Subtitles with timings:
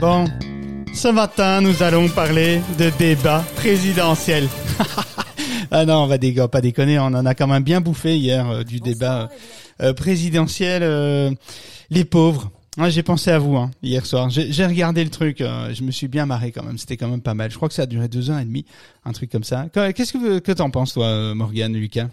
[0.00, 0.26] Bon,
[0.94, 4.48] ce matin, nous allons parler de débat présidentiel.
[5.70, 8.62] ah non, on va pas déconner, on en a quand même bien bouffé hier euh,
[8.62, 9.28] du débat
[9.82, 10.82] euh, présidentiel.
[10.84, 11.30] euh,
[11.90, 12.50] les pauvres.
[12.76, 14.30] Ouais, j'ai pensé à vous hein, hier soir.
[14.30, 15.38] J'ai regardé le truc.
[15.40, 16.78] je me suis bien marré quand même.
[16.78, 17.50] C'était quand même pas mal.
[17.50, 18.66] Je crois que ça a duré deux heures et demie,
[19.04, 19.66] un truc comme ça.
[19.72, 22.06] Qu'est- Qu'est-ce que que t'en penses toi, Morgane, Lucas?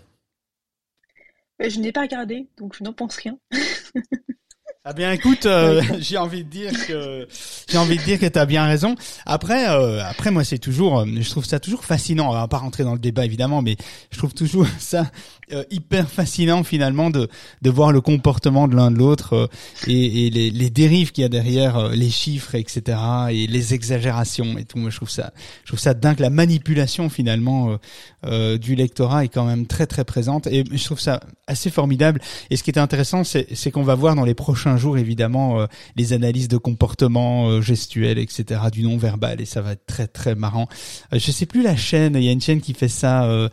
[1.59, 3.38] Je n'ai pas regardé, donc je n'en pense rien.
[4.88, 7.28] Ah bien, écoute, euh, j'ai envie de dire que
[7.68, 8.93] j'ai envie de dire que t'as bien raison.
[9.25, 12.29] Après, euh, après moi c'est toujours, euh, je trouve ça toujours fascinant.
[12.29, 13.77] On va pas rentrer dans le débat évidemment, mais
[14.11, 15.07] je trouve toujours ça
[15.54, 17.29] euh, hyper fascinant finalement de
[17.61, 19.47] de voir le comportement de l'un de l'autre euh,
[19.86, 22.97] et, et les, les dérives qu'il y a derrière euh, les chiffres, etc.
[23.29, 24.79] et les exagérations et tout.
[24.79, 26.19] Moi je trouve ça, je trouve ça dingue.
[26.19, 27.77] La manipulation finalement
[28.24, 32.22] du lectorat est quand même très très présente et je trouve ça assez formidable.
[32.49, 35.59] Et ce qui est intéressant, c'est c'est qu'on va voir dans les prochains jours évidemment
[35.59, 38.61] euh, les analyses de comportement euh, gestuel, etc.
[38.72, 40.67] du non verbal et ça va être très très marrant.
[41.13, 43.25] Euh, je sais plus la chaîne, il y a une chaîne qui fait ça.
[43.25, 43.49] Euh,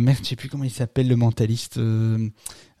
[0.00, 1.78] merde, je sais plus comment il s'appelle le mentaliste.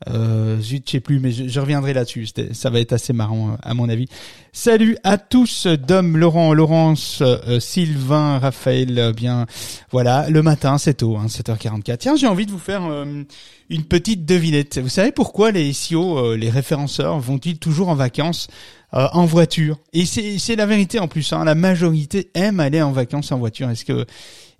[0.08, 2.28] Euh, euh, zut, je sais plus, mais je, je reviendrai là-dessus.
[2.52, 4.06] Ça va être assez marrant, euh, à mon avis.
[4.52, 8.98] Salut à tous, Dom, Laurent, Laurence, euh, Sylvain, Raphaël.
[8.98, 9.46] euh, bien,
[9.90, 11.96] voilà, le matin, c'est tôt, hein, 7h44.
[11.98, 13.22] Tiens, j'ai envie de vous faire euh,
[13.70, 14.78] une petite devinette.
[14.78, 18.48] Vous savez pourquoi les SEO, euh, les référenceurs, vont-ils toujours en vacances
[18.94, 19.78] euh, en voiture?
[19.92, 21.32] Et c'est la vérité en plus.
[21.32, 23.70] Hein, la majorité aime aller en vacances en voiture.
[23.70, 24.04] Est-ce que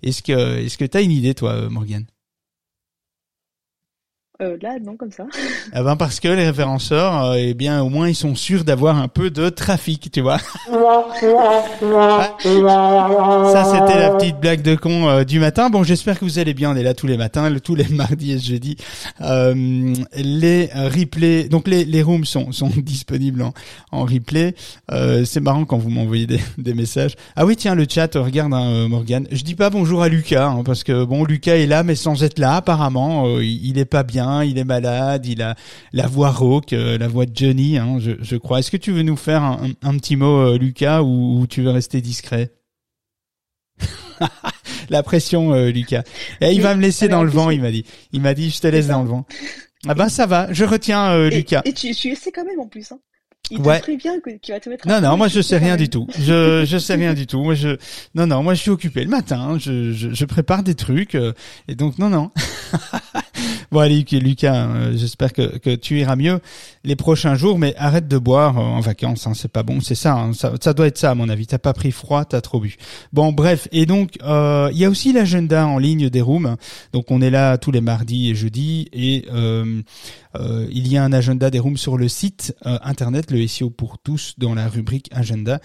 [0.01, 2.05] est-ce que est-ce que t'as une idée, toi, euh, Morgane?
[4.41, 5.25] Euh, là, non, comme ça.
[5.75, 8.97] Eh ben parce que les référenceurs, euh, eh bien au moins ils sont sûrs d'avoir
[8.97, 10.39] un peu de trafic, tu vois.
[12.41, 15.69] Ça c'était la petite blague de con euh, du matin.
[15.69, 16.71] Bon, j'espère que vous allez bien.
[16.71, 18.77] On est là tous les matins, le- tous les mardis et jeudis.
[19.21, 23.53] Euh, les replays, donc les, les rooms sont, sont disponibles en,
[23.91, 24.55] en replay.
[24.91, 27.15] Euh, c'est marrant quand vous m'envoyez des, des messages.
[27.35, 29.27] Ah oui, tiens le chat, regarde hein, Morgane.
[29.31, 32.23] Je dis pas bonjour à Lucas hein, parce que bon Lucas est là mais sans
[32.23, 33.27] être là apparemment.
[33.27, 35.55] Euh, il, il est pas bien, il est malade, il a
[35.91, 38.59] la voix rauque, euh, la voix de Johnny, hein, je, je crois.
[38.59, 41.47] Est-ce que tu veux nous faire un, un- un petit mot, euh, Lucas, ou, ou
[41.47, 42.51] tu veux rester discret?
[44.89, 46.03] La pression, euh, Lucas.
[46.41, 47.85] Et il Mais, va me laisser dans le vent, il m'a dit.
[48.11, 49.25] Il m'a dit, je te laisse dans le vent.
[49.87, 51.61] Ah ben ça va, je retiens euh, Et, Lucas.
[51.65, 52.91] et tu, tu essaies quand même en plus.
[52.91, 52.99] Hein.
[53.51, 53.79] Il Ouais.
[53.79, 54.87] te prévient que tu vas te mettre.
[54.87, 56.07] Non, non, moi je sais rien du tout.
[56.17, 57.43] Je je sais rien du tout.
[57.43, 57.75] Moi je
[58.15, 59.57] non non, moi je suis occupé le matin.
[59.59, 61.33] Je je, je prépare des trucs euh,
[61.67, 62.31] et donc non non.
[63.71, 66.39] bon allez Lucas, Lucas, euh, j'espère que que tu iras mieux
[66.85, 69.27] les prochains jours, mais arrête de boire euh, en vacances.
[69.27, 69.81] Hein, c'est pas bon.
[69.81, 70.53] C'est ça, hein, ça.
[70.61, 71.45] Ça doit être ça à mon avis.
[71.45, 72.77] T'as pas pris froid, t'as trop bu.
[73.11, 76.55] Bon bref et donc il y a aussi l'agenda en ligne des rooms.
[76.93, 81.49] Donc on est là tous les mardis et jeudis et il y a un agenda
[81.49, 85.59] des rooms sur le site internet, le SEO pour tous, dans la rubrique agenda.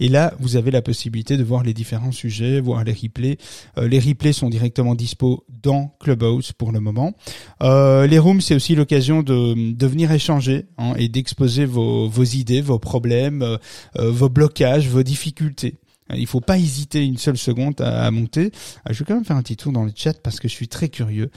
[0.00, 3.38] Et là, vous avez la possibilité de voir les différents sujets, voir les replays.
[3.78, 7.14] Euh, les replays sont directement dispo dans Clubhouse pour le moment.
[7.62, 12.78] Euh, les rooms, c'est aussi l'occasion de, venir échanger hein, et d'exposer vos, idées, vos
[12.78, 13.58] problèmes, euh,
[13.96, 15.76] vos blocages, vos difficultés.
[16.16, 18.52] Il faut pas hésiter une seule seconde à, monter.
[18.88, 20.52] Euh, Je vais quand même faire un petit tour dans le chat parce que je
[20.52, 21.30] suis très curieux.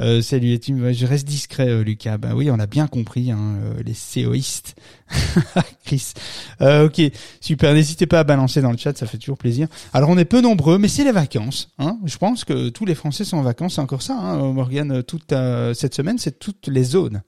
[0.00, 2.18] Euh, salut les je reste discret euh, Lucas.
[2.18, 4.74] Bah oui, on a bien compris hein, euh, les COistes.
[5.84, 6.12] Chris.
[6.60, 7.00] Euh, ok,
[7.40, 7.74] super.
[7.74, 9.68] N'hésitez pas à balancer dans le chat, ça fait toujours plaisir.
[9.92, 11.70] Alors on est peu nombreux, mais c'est les vacances.
[11.78, 11.98] Hein.
[12.04, 13.74] Je pense que tous les Français sont en vacances.
[13.74, 15.02] C'est encore ça, hein, Morgane.
[15.02, 15.34] Toute
[15.74, 17.22] cette semaine, c'est toutes les zones.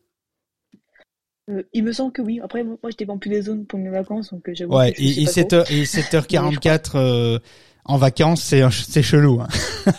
[1.50, 2.40] Euh, il me semble que oui.
[2.42, 4.92] Après, moi, je dépends plus des zones pour mes vacances, donc euh, j'avoue Ouais.
[4.92, 5.56] que je Et, et pas 7 trop.
[5.58, 7.38] heures et 7h44 euh,
[7.84, 9.40] en vacances, c'est c'est chelou.
[9.42, 9.48] Hein.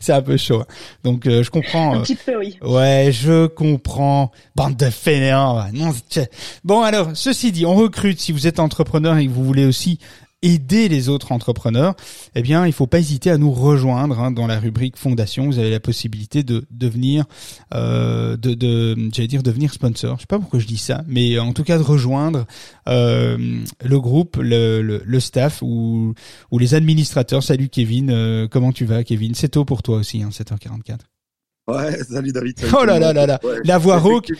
[0.00, 0.60] c'est un peu chaud.
[0.60, 0.66] hein.
[1.02, 1.94] Donc euh, je comprends.
[1.94, 2.58] Un euh, petit peu, oui.
[2.62, 4.30] Ouais, je comprends.
[4.56, 5.64] Bande de fainéants.
[5.72, 5.94] Non,
[6.64, 8.20] bon, alors, ceci dit, on recrute.
[8.20, 9.98] Si vous êtes entrepreneur et que vous voulez aussi
[10.42, 11.94] aider les autres entrepreneurs,
[12.34, 15.46] eh bien, il faut pas hésiter à nous rejoindre hein, dans la rubrique fondation.
[15.46, 17.24] Vous avez la possibilité de devenir,
[17.74, 20.16] euh, de, de j'allais dire devenir sponsor.
[20.16, 22.46] Je sais pas pourquoi je dis ça, mais en tout cas de rejoindre
[22.88, 26.14] euh, le groupe, le, le, le staff ou,
[26.50, 27.42] ou les administrateurs.
[27.42, 29.34] Salut Kevin, euh, comment tu vas, Kevin?
[29.34, 30.98] C'est tôt pour toi aussi, hein, 7h44.
[31.70, 32.58] Ouais, salut David.
[32.58, 33.40] salut Oh là là là là.
[33.64, 34.32] La voix rauque.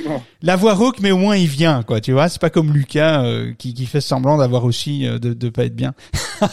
[0.42, 2.00] La voix rauque, mais au moins il vient, quoi.
[2.00, 5.32] Tu vois, c'est pas comme Lucas euh, qui, qui fait semblant d'avoir aussi euh, de,
[5.32, 5.94] de pas être bien.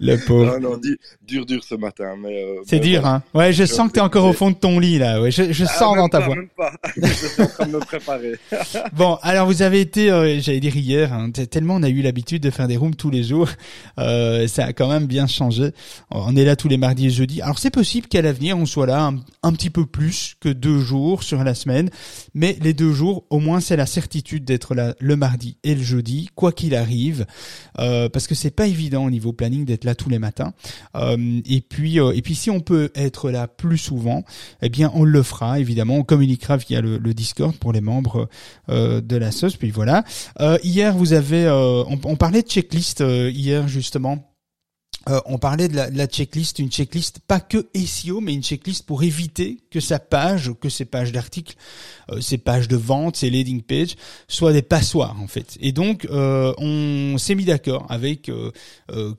[0.00, 0.58] le pauvre.
[0.58, 0.96] Non, non, di-
[1.26, 2.14] dur, dur ce matin.
[2.18, 3.16] mais euh, C'est dur, voilà.
[3.16, 3.22] hein.
[3.34, 5.20] Ouais, je Je sens que t'es encore au fond de ton lit là.
[5.20, 6.36] Ouais, je, je Ah, sens même dans ta pas, voix.
[6.36, 6.72] Même pas.
[6.96, 8.34] je suis en train de me préparer.
[8.92, 12.42] Bon, alors vous avez été, euh, j'allais dire hier, hein, tellement on a eu l'habitude
[12.42, 13.48] de faire des rooms tous les jours,
[13.98, 15.72] euh, ça a quand même bien changé.
[16.10, 17.42] On est là tous les mardis et jeudis.
[17.42, 20.78] Alors c'est possible qu'à l'avenir on soit là un, un petit peu plus que deux
[20.80, 21.90] jours sur la semaine,
[22.34, 25.82] mais les deux jours, au moins c'est la certitude d'être là le mardi et le
[25.82, 27.26] jeudi, quoi qu'il arrive,
[27.78, 30.52] euh, parce que c'est pas évident au niveau planning d'être là tous les matins.
[30.94, 34.24] Euh, et puis, euh, et puis si on peut être là plus souvent,
[34.62, 35.96] eh bien on le fera évidemment.
[35.96, 38.28] On communiquera via le, le Discord pour les membres
[38.68, 39.56] euh, de la sauce.
[39.56, 40.04] Puis voilà.
[40.62, 44.35] Hier, vous avez, on, on parlait de checklist hier justement.
[45.08, 49.02] Euh, on parlait de la, checklist, une checklist pas que SEO, mais une checklist pour
[49.02, 51.54] éviter que sa page, que ses pages d'articles,
[52.10, 53.96] euh, ses pages de vente, ses landing pages
[54.28, 55.56] soient des passoires en fait.
[55.60, 58.52] Et donc euh, on s'est mis d'accord avec euh,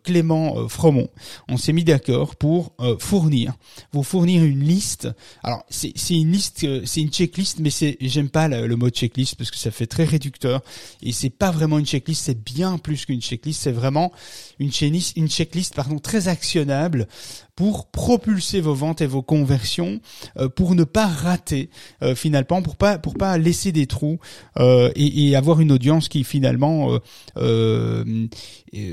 [0.03, 1.09] Clément Fromont.
[1.47, 3.53] On s'est mis d'accord pour fournir,
[3.91, 5.09] vous fournir une liste.
[5.43, 9.51] Alors c'est une liste, c'est une checklist, mais c'est j'aime pas le, mot checklist parce
[9.51, 10.61] que ça fait très réducteur
[11.01, 14.11] et c'est pas vraiment une checklist, c'est bien plus qu'une checklist, c'est vraiment
[14.59, 17.07] une checklist pardon très actionnable
[17.57, 19.99] pour propulser vos ventes et vos conversions,
[20.37, 21.69] euh, pour ne pas rater
[22.03, 24.19] euh, finalement, pour pas pour pas laisser des trous
[24.59, 26.99] euh, et, et avoir une audience qui finalement euh,
[27.37, 28.27] euh,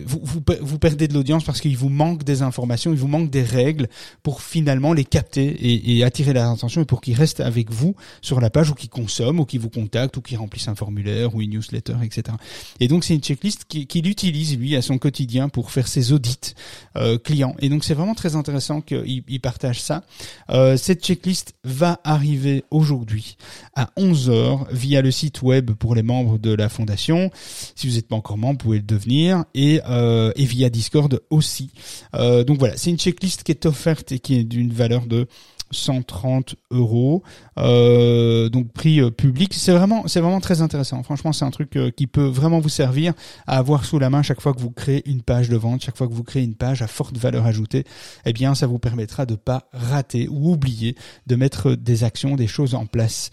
[0.07, 3.07] vous, vous pe- vous perdez de l'audience parce qu'il vous manque des informations, il vous
[3.09, 3.89] manque des règles
[4.23, 7.95] pour finalement les capter et, et attirer leur attention et pour qu'ils restent avec vous
[8.23, 11.35] sur la page ou qu'ils consomment ou qu'ils vous contactent ou qu'ils remplissent un formulaire
[11.35, 12.37] ou une newsletter, etc.
[12.81, 16.13] Et donc c'est une checklist qui- qu'il utilise lui à son quotidien pour faire ses
[16.13, 16.55] audits
[16.97, 17.55] euh, clients.
[17.59, 20.03] Et donc c'est vraiment très intéressant qu'il il partage ça.
[20.51, 23.37] Euh, cette checklist va arriver aujourd'hui
[23.75, 27.31] à 11h via le site web pour les membres de la fondation.
[27.75, 31.21] Si vous n'êtes pas encore membre, vous pouvez le devenir et, euh, et via Discord
[31.31, 31.71] aussi.
[32.15, 35.27] Euh, donc voilà, c'est une checklist qui est offerte et qui est d'une valeur de
[35.75, 37.23] 130 euros,
[37.59, 39.53] euh, donc prix euh, public.
[39.55, 41.03] C'est vraiment, c'est vraiment très intéressant.
[41.03, 43.13] Franchement, c'est un truc euh, qui peut vraiment vous servir
[43.47, 45.97] à avoir sous la main chaque fois que vous créez une page de vente, chaque
[45.97, 47.85] fois que vous créez une page à forte valeur ajoutée.
[48.25, 52.47] Eh bien, ça vous permettra de pas rater ou oublier de mettre des actions, des
[52.47, 53.31] choses en place.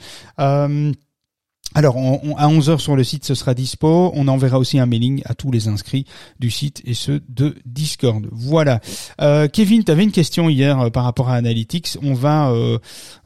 [1.74, 1.96] Alors,
[2.38, 4.12] à 11h sur le site, ce sera dispo.
[4.14, 6.06] On enverra aussi un mailing à tous les inscrits
[6.40, 8.28] du site et ceux de Discord.
[8.32, 8.82] Voilà.
[9.22, 11.98] Euh, Kevin, tu avais une question hier euh, par rapport à Analytics.
[12.04, 12.78] On va, euh,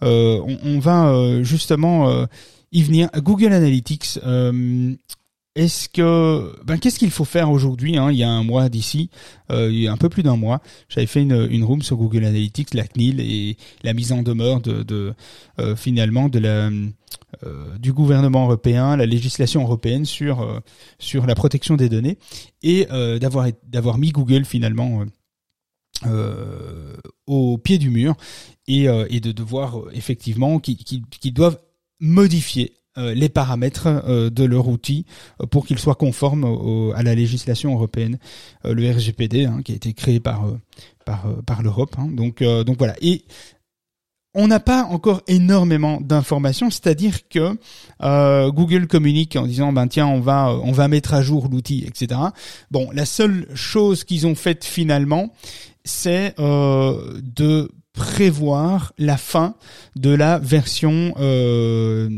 [0.02, 2.26] on, va justement
[2.72, 3.10] y venir.
[3.18, 4.20] Google Analytics.
[5.56, 9.10] Est-ce que, ben, qu'est-ce qu'il faut faire aujourd'hui hein, Il y a un mois d'ici,
[9.52, 11.96] euh, il y a un peu plus d'un mois, j'avais fait une, une room sur
[11.98, 15.14] Google Analytics, la CNIL et la mise en demeure de, de
[15.60, 16.70] euh, finalement de la
[17.44, 20.60] euh, du gouvernement européen, la législation européenne sur euh,
[21.00, 22.18] sur la protection des données
[22.62, 25.04] et euh, d'avoir d'avoir mis Google finalement
[26.06, 26.94] euh,
[27.28, 28.16] au pied du mur
[28.68, 31.60] et, et de devoir effectivement qu'ils qu'ils- qu'ils doivent
[32.00, 35.06] modifier les paramètres euh, de leur outil
[35.42, 38.18] euh, pour qu'ils soient conformes au- à la législation européenne,
[38.66, 40.58] euh, le RGPD hein, qui a été créé par euh,
[41.06, 41.96] par euh, par l'Europe.
[41.98, 42.08] hein.
[42.12, 43.24] Donc euh, donc voilà et
[44.38, 47.58] on n'a pas encore énormément d'informations, c'est-à-dire que
[48.04, 51.48] euh, Google communique en disant ben tiens on va euh, on va mettre à jour
[51.50, 52.20] l'outil etc.
[52.70, 55.32] Bon la seule chose qu'ils ont faite finalement
[55.86, 59.56] c'est euh, de prévoir la fin
[59.96, 62.10] de la version euh,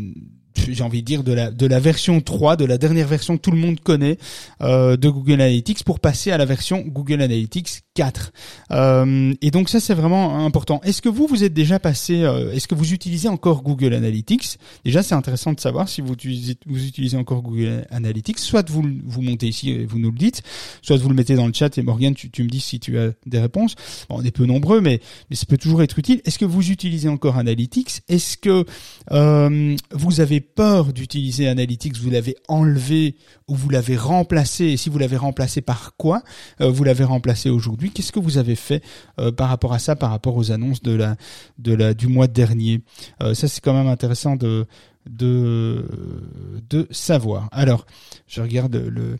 [0.69, 3.51] j'ai envie de dire de la de la version 3 de la dernière version tout
[3.51, 4.17] le monde connaît
[4.61, 8.31] euh, de Google Analytics pour passer à la version Google Analytics 4
[8.69, 10.79] euh, et donc ça c'est vraiment important.
[10.83, 14.59] Est-ce que vous vous êtes déjà passé euh, est-ce que vous utilisez encore Google Analytics?
[14.85, 18.37] Déjà c'est intéressant de savoir si vous utilisez vous utilisez encore Google Analytics.
[18.37, 20.43] Soit vous vous montez ici et vous nous le dites
[20.83, 23.13] soit vous le mettez dans le chat et Morgan tu, me dis si tu as
[23.25, 23.73] des réponses.
[24.09, 26.21] On est peu nombreux mais ça peut toujours être utile.
[26.25, 28.01] Est-ce que vous utilisez encore Analytics?
[28.07, 28.63] Est-ce que
[29.11, 33.15] euh, vous avez peur d'utiliser Analytics, vous l'avez enlevé
[33.47, 36.21] ou vous l'avez remplacé, et si vous l'avez remplacé par quoi?
[36.59, 38.83] Vous l'avez remplacé aujourd'hui Qu'est-ce que vous avez fait
[39.19, 42.81] euh, par rapport à ça, par rapport aux annonces de la, du mois dernier?
[43.21, 44.65] Euh, Ça, c'est quand même intéressant de,
[45.09, 45.85] de,
[46.69, 47.49] de savoir.
[47.51, 47.85] Alors,
[48.27, 49.17] je regarde le,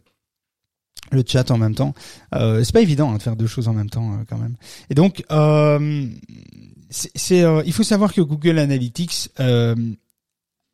[1.11, 1.93] le chat en même temps.
[2.35, 4.55] Euh, c'est pas évident hein, de faire deux choses en même temps euh, quand même.
[4.89, 5.23] Et donc,
[6.89, 9.29] c'est, il faut savoir que Google Analytics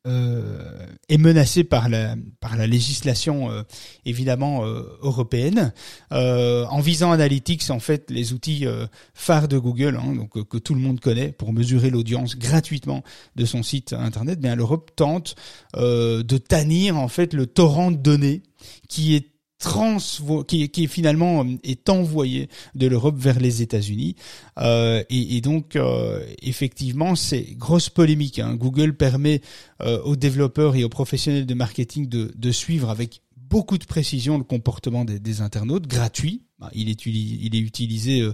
[0.06, 3.64] euh, est menacé par la par la législation euh,
[4.06, 5.74] évidemment euh, européenne.
[6.12, 10.44] Euh, en visant Analytics, en fait, les outils euh, phares de Google, hein, donc euh,
[10.44, 13.04] que tout le monde connaît pour mesurer l'audience gratuitement
[13.36, 15.36] de son site internet, bien l'Europe tente
[15.76, 18.44] de tannir en fait le torrent de données
[18.90, 19.33] qui est
[19.64, 24.16] transvo qui, finalement euh, est envoyé de l'Europe vers les États-Unis.
[24.60, 28.40] Euh, et, donc, euh, effectivement, c'est grosse polémique.
[28.40, 28.56] Hein.
[28.56, 29.42] Google permet
[30.06, 35.04] aux développeurs et aux professionnels de marketing de, suivre avec beaucoup de précision le comportement
[35.04, 36.44] des, des internautes, gratuit.
[36.60, 38.26] Bah, il est, il est utilisé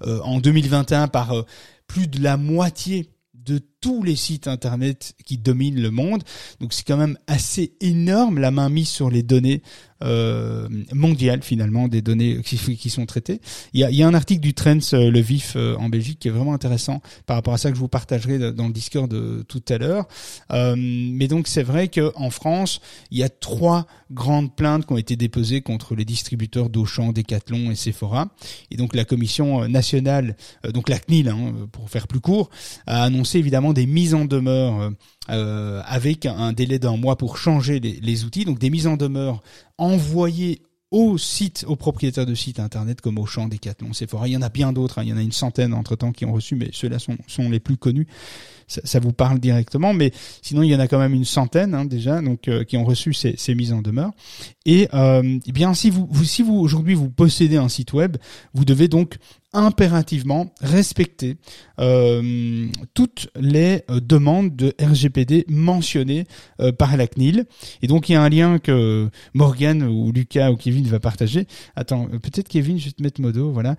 [0.00, 1.44] en 2021 par
[1.88, 6.22] plus de la moitié de tous les sites internet qui dominent le monde.
[6.60, 9.60] Donc c'est quand même assez énorme la main mise sur les données
[10.02, 13.40] euh, mondiales finalement, des données qui, sont traitées.
[13.72, 15.88] Il y a, il y a un article du Trends euh, Le Vif euh, en
[15.88, 18.72] Belgique qui est vraiment intéressant par rapport à ça que je vous partagerai dans le
[18.72, 20.06] Discord de tout à l'heure.
[20.52, 24.98] Euh, mais donc c'est vrai qu'en France, il y a trois grandes plaintes qui ont
[24.98, 28.28] été déposées contre les distributeurs d'Auchan, Decathlon et Sephora.
[28.70, 30.36] Et donc la commission nationale,
[30.72, 32.50] donc la CNIL hein, pour faire plus court,
[32.86, 34.90] a annoncé évidemment des mises en demeure euh,
[35.30, 39.42] euh, avec un délai d'un mois pour changer les, outils, donc des mises en demeure
[39.78, 41.16] envoyées aux
[41.66, 44.28] aux propriétaires de sites internet comme Auchan, Decathlon, Sephora.
[44.28, 45.04] Il y en a bien d'autres, hein.
[45.04, 47.60] il y en a une centaine entre temps qui ont reçu, mais ceux-là sont les
[47.60, 48.06] plus connus.
[48.66, 51.84] Ça, vous parle directement, mais sinon il y en a quand même une centaine hein,
[51.84, 54.12] déjà, donc euh, qui ont reçu ces, ces, mises en demeure.
[54.64, 58.16] Et euh, eh bien si vous, si vous aujourd'hui vous possédez un site web,
[58.54, 59.16] vous devez donc
[59.54, 61.36] impérativement respecter
[61.78, 66.24] euh, toutes les demandes de RGPD mentionnées
[66.78, 67.44] par la CNIL.
[67.82, 71.46] Et donc il y a un lien que Morgan ou Lucas ou Kevin va partager.
[71.76, 73.76] Attends, peut-être Kevin, je vais te mettre modo, voilà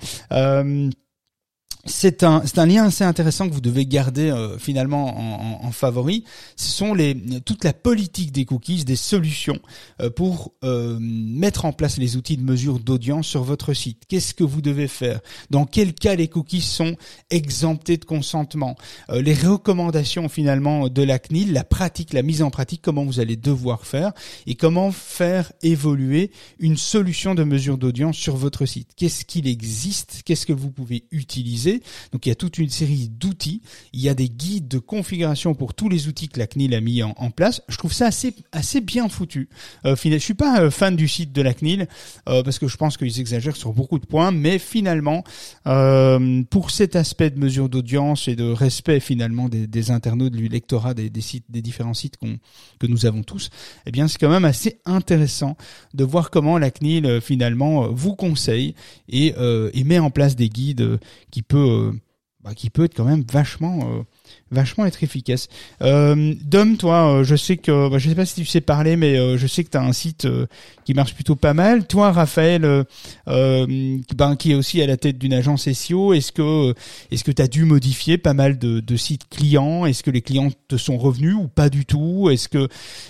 [1.85, 6.23] c'est un, c'est un lien assez intéressant que vous devez garder euh, finalement en, favori.
[6.55, 9.59] Ce sont les, toute la politique des cookies, des solutions
[9.99, 14.03] euh, pour euh, mettre en place les outils de mesure d'audience sur votre site.
[14.07, 15.19] Qu'est-ce que vous devez faire?
[15.49, 16.95] Dans quel cas les cookies sont
[17.29, 18.75] exemptés de consentement?
[19.11, 23.35] Les recommandations finalement de la CNIL, la pratique, la mise en pratique, comment vous allez
[23.35, 24.13] devoir faire?
[24.47, 28.91] Et comment faire évoluer une solution de mesure d'audience sur votre site?
[28.95, 30.21] Qu'est-ce qu'il existe?
[30.23, 31.72] Qu'est-ce que vous pouvez utiliser
[32.11, 33.61] donc il y a toute une série d'outils.
[33.93, 36.81] Il y a des guides de configuration pour tous les outils que la CNIL a
[36.81, 37.61] mis en, place.
[37.67, 39.49] Je trouve ça assez assez bien foutu.
[39.85, 41.87] Euh, je suis pas euh, fan du site de la CNIL
[42.29, 45.23] euh, parce que je pense qu'ils exagèrent sur beaucoup de points, mais finalement
[45.67, 50.93] euh, pour cet aspect de mesure d'audience et de respect finalement des, internautes, du lectorat
[50.93, 53.49] des, sites, des différents sites que nous avons tous,
[53.85, 55.57] eh bien c'est quand même assez intéressant
[55.93, 58.75] de voir comment la CNIL finalement vous conseille
[59.09, 59.33] et,
[59.73, 60.99] et met en place des guides
[61.31, 61.93] qui peuvent euh,
[62.43, 64.01] bah, qui peut être quand même vachement euh,
[64.51, 65.47] vachement être efficace.
[65.81, 68.97] Euh, Dom, toi, euh, je sais que bah, je sais pas si tu sais parler,
[68.97, 70.27] mais je sais que tu as un site
[70.83, 71.87] qui marche plutôt pas mal.
[71.87, 72.83] Toi, Raphaël,
[73.25, 76.73] ben, qui est aussi à la tête d'une agence SEO, est-ce que
[77.11, 79.85] est-ce que tu as dû modifier pas mal de, sites clients?
[79.85, 82.29] Est-ce que les clients te sont revenus ou pas du tout?
[82.29, 82.67] Est-ce que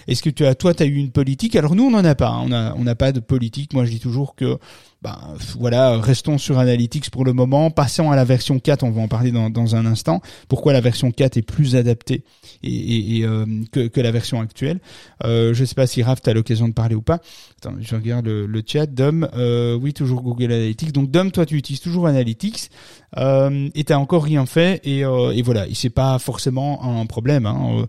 [0.07, 1.55] est-ce que tu as toi tu as eu une politique?
[1.55, 2.43] Alors nous on n'en a pas, hein.
[2.45, 3.73] on a on n'a pas de politique.
[3.73, 4.59] Moi je dis toujours que
[5.03, 5.19] ben,
[5.59, 7.69] voilà, restons sur Analytics pour le moment.
[7.71, 10.21] Passons à la version 4, on va en parler dans, dans un instant.
[10.47, 12.23] Pourquoi la version 4 est plus adaptée
[12.63, 14.79] et, et, euh, que, que, la version actuelle?
[15.25, 17.19] Euh, je sais pas si Raph, tu as l'occasion de parler ou pas.
[17.59, 18.85] Attends, je regarde le, le chat.
[18.85, 20.93] Dom, euh, oui, toujours Google Analytics.
[20.93, 22.69] Donc Dom, toi, tu utilises toujours Analytics
[23.17, 24.79] euh, et t'as encore rien fait.
[24.85, 27.45] Et, euh, et voilà, c'est pas forcément un problème.
[27.45, 27.87] Hein.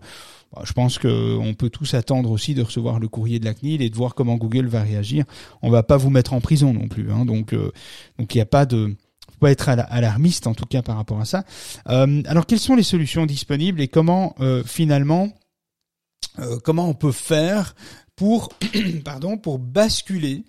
[0.53, 3.81] Bah, je pense qu'on peut tous attendre aussi de recevoir le courrier de la CNIL
[3.81, 5.25] et de voir comment Google va réagir.
[5.61, 7.71] On va pas vous mettre en prison non plus, hein, donc euh,
[8.19, 8.95] donc il n'y a pas de
[9.31, 11.43] faut pas être alarmiste en tout cas par rapport à ça.
[11.89, 15.29] Euh, alors quelles sont les solutions disponibles et comment euh, finalement
[16.63, 17.75] comment on peut faire
[18.17, 18.49] pour
[19.59, 20.43] basculer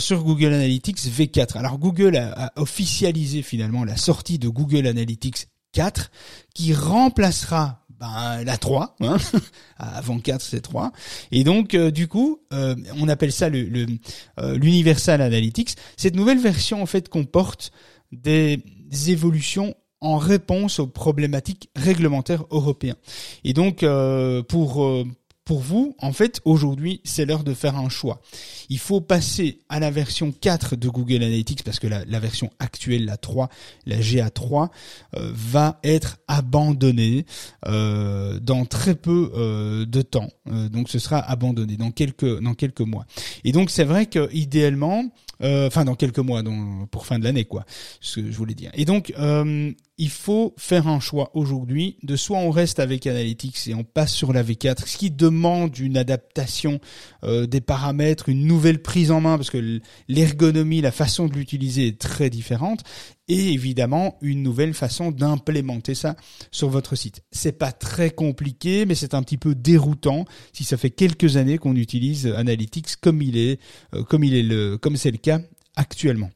[0.00, 1.56] sur Google Analytics V4.
[1.56, 6.10] Alors Google a, a, officialisé finalement la sortie de Google Analytics 4
[6.52, 9.18] qui remplacera ben, la 3, hein
[9.76, 10.90] avant 4 c'est 3.
[11.32, 13.86] Et donc euh, du coup, euh, on appelle ça le, le
[14.40, 15.76] euh, l'Universal Analytics.
[15.98, 17.72] Cette nouvelle version en fait comporte
[18.10, 18.58] des,
[19.06, 22.96] évolutions en réponse aux problématiques réglementaires européens.
[23.44, 23.84] Et donc
[24.48, 25.04] pour
[25.50, 28.20] pour vous, en fait, aujourd'hui, c'est l'heure de faire un choix.
[28.68, 33.04] Il faut passer à la version 4 de Google Analytics parce que la, version actuelle,
[33.04, 33.48] la 3,
[33.84, 34.68] la GA3,
[35.16, 37.26] euh, va être abandonnée
[37.66, 40.30] euh, dans très peu euh, de temps.
[40.46, 43.04] Donc, ce sera abandonné dans quelques dans quelques mois.
[43.42, 45.02] Et donc, c'est vrai que idéalement,
[45.40, 46.44] enfin dans quelques mois,
[46.92, 47.64] pour fin de l'année, quoi,
[48.00, 48.70] ce que je voulais dire.
[48.74, 49.12] Et donc
[50.00, 54.14] il faut faire un choix aujourd'hui de soit on reste avec Analytics et on passe
[54.14, 56.80] sur la V4, ce qui demande une adaptation
[57.22, 61.88] euh, des paramètres, une nouvelle prise en main parce que l'ergonomie, la façon de l'utiliser
[61.88, 62.80] est très différente
[63.28, 66.16] et évidemment une nouvelle façon d'implémenter ça
[66.50, 67.22] sur votre site.
[67.30, 71.58] C'est pas très compliqué, mais c'est un petit peu déroutant si ça fait quelques années
[71.58, 73.60] qu'on utilise Analytics comme il est,
[73.92, 74.02] euh,
[74.78, 75.40] comme c'est le cas
[75.76, 76.30] actuellement.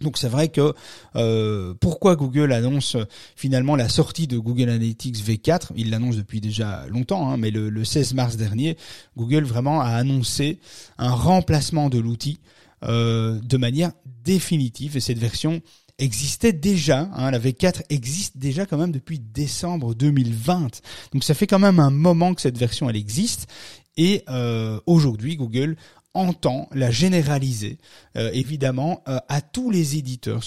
[0.00, 0.74] Donc c'est vrai que
[1.16, 2.96] euh, pourquoi Google annonce
[3.36, 7.84] finalement la sortie de Google Analytics V4 Il l'annonce depuis déjà longtemps, hein, mais le,
[7.84, 8.76] 16 mars dernier,
[9.16, 10.58] Google vraiment a annoncé
[10.98, 12.38] un remplacement de l'outil
[12.84, 13.92] euh, de manière
[14.24, 14.96] définitive.
[14.96, 15.62] Et cette version
[15.98, 20.80] existait déjà, hein, la V4 existe déjà quand même depuis décembre 2020.
[21.12, 23.48] Donc ça fait quand même un moment que cette version elle existe.
[23.96, 25.76] Et euh, aujourd'hui Google
[26.18, 27.78] entend la généraliser
[28.16, 30.42] euh, évidemment euh, à tous les éditeurs,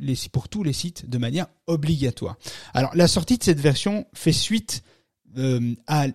[0.00, 2.36] les, pour tous les sites de manière obligatoire.
[2.74, 4.82] Alors la sortie de cette version fait suite
[5.38, 5.74] euh,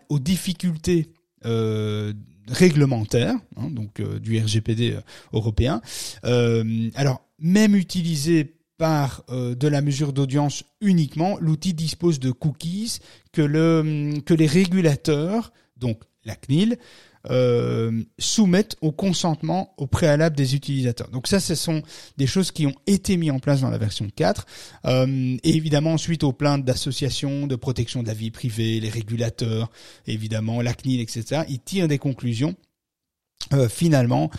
[0.09, 1.11] aux difficultés
[2.49, 4.97] réglementaires, hein, donc du RGPD
[5.31, 5.81] européen.
[6.23, 12.99] alors même utilisé par de la mesure d'audience uniquement, l'outil dispose de cookies
[13.31, 16.77] que, le, que les régulateurs, donc la CNIL,
[17.29, 21.09] euh, soumettent au consentement au préalable des utilisateurs.
[21.09, 21.81] Donc ça, ce sont
[22.17, 24.45] des choses qui ont été mises en place dans la version 4.
[24.85, 29.69] Euh, et évidemment, suite aux plaintes d'associations de protection de la vie privée, les régulateurs,
[30.05, 32.55] évidemment, la CNIL, etc., ils tirent des conclusions
[33.53, 34.31] euh, finalement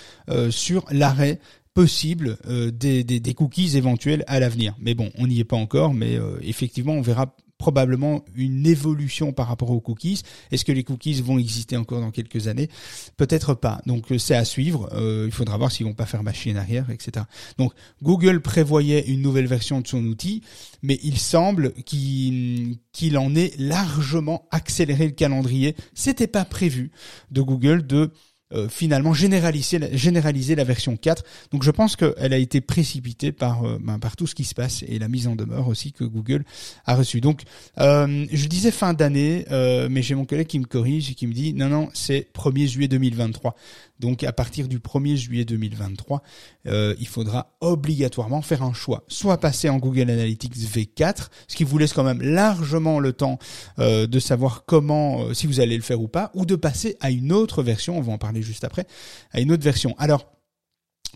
[0.51, 1.41] sur l'arrêt
[1.75, 2.37] possible
[2.73, 4.75] des, des, cookies éventuels à l'avenir.
[4.81, 9.49] Mais bon, on n'y est pas encore, mais effectivement, on verra probablement une évolution par
[9.49, 10.23] rapport aux cookies.
[10.53, 12.69] Est-ce que les cookies vont exister encore dans quelques années?
[13.17, 13.83] Peut-être pas.
[13.85, 14.89] Donc euh, c'est à suivre.
[14.93, 17.27] Euh, il faudra voir s'ils vont pas faire machine arrière, etc.
[17.59, 17.73] Donc
[18.03, 20.43] Google prévoyait une nouvelle version de son outil,
[20.83, 25.77] mais il semble qu'il qu'il en ait largement accéléré le calendrier.
[25.95, 26.91] C'était pas prévu
[27.31, 28.13] de Google de
[28.55, 31.23] euh, finalement généraliser la, généraliser la version 4.
[31.53, 34.55] Donc je pense qu'elle a été précipitée par euh, ben, par tout ce qui se
[34.55, 36.45] passe et la mise en demeure aussi que Google
[36.87, 37.21] a reçue.
[37.21, 37.43] Donc
[37.79, 39.45] euh, je disais fin d'année,
[39.91, 42.67] mais j'ai mon collègue qui me corrige et qui me dit non non c'est 1er
[42.67, 43.55] juillet 2023.
[44.01, 46.23] Donc à partir du 1er juillet 2023,
[46.67, 49.05] euh, il faudra obligatoirement faire un choix.
[49.09, 53.39] Soit passer en Google Analytics V4, ce qui vous laisse quand même largement le temps
[53.79, 56.97] euh, de savoir comment, euh, si vous allez le faire ou pas, ou de passer
[57.01, 58.87] à une autre version, on va en parler juste après,
[59.33, 59.95] à une autre version.
[59.99, 60.27] Alors,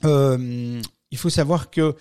[0.04, 1.94] il faut savoir que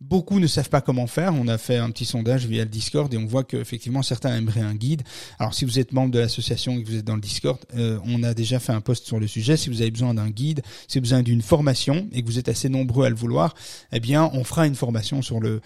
[0.00, 1.34] Beaucoup ne savent pas comment faire.
[1.34, 4.60] On a fait un petit sondage via le Discord et on voit qu'effectivement certains aimeraient
[4.60, 5.02] un guide.
[5.40, 7.98] Alors si vous êtes membre de l'association et que vous êtes dans le Discord, euh,
[8.04, 9.56] on a déjà fait un post sur le sujet.
[9.56, 12.38] Si vous avez besoin d'un guide, si vous avez besoin d'une formation et que vous
[12.38, 13.56] êtes assez nombreux à le vouloir,
[13.90, 15.60] eh bien on fera une formation sur le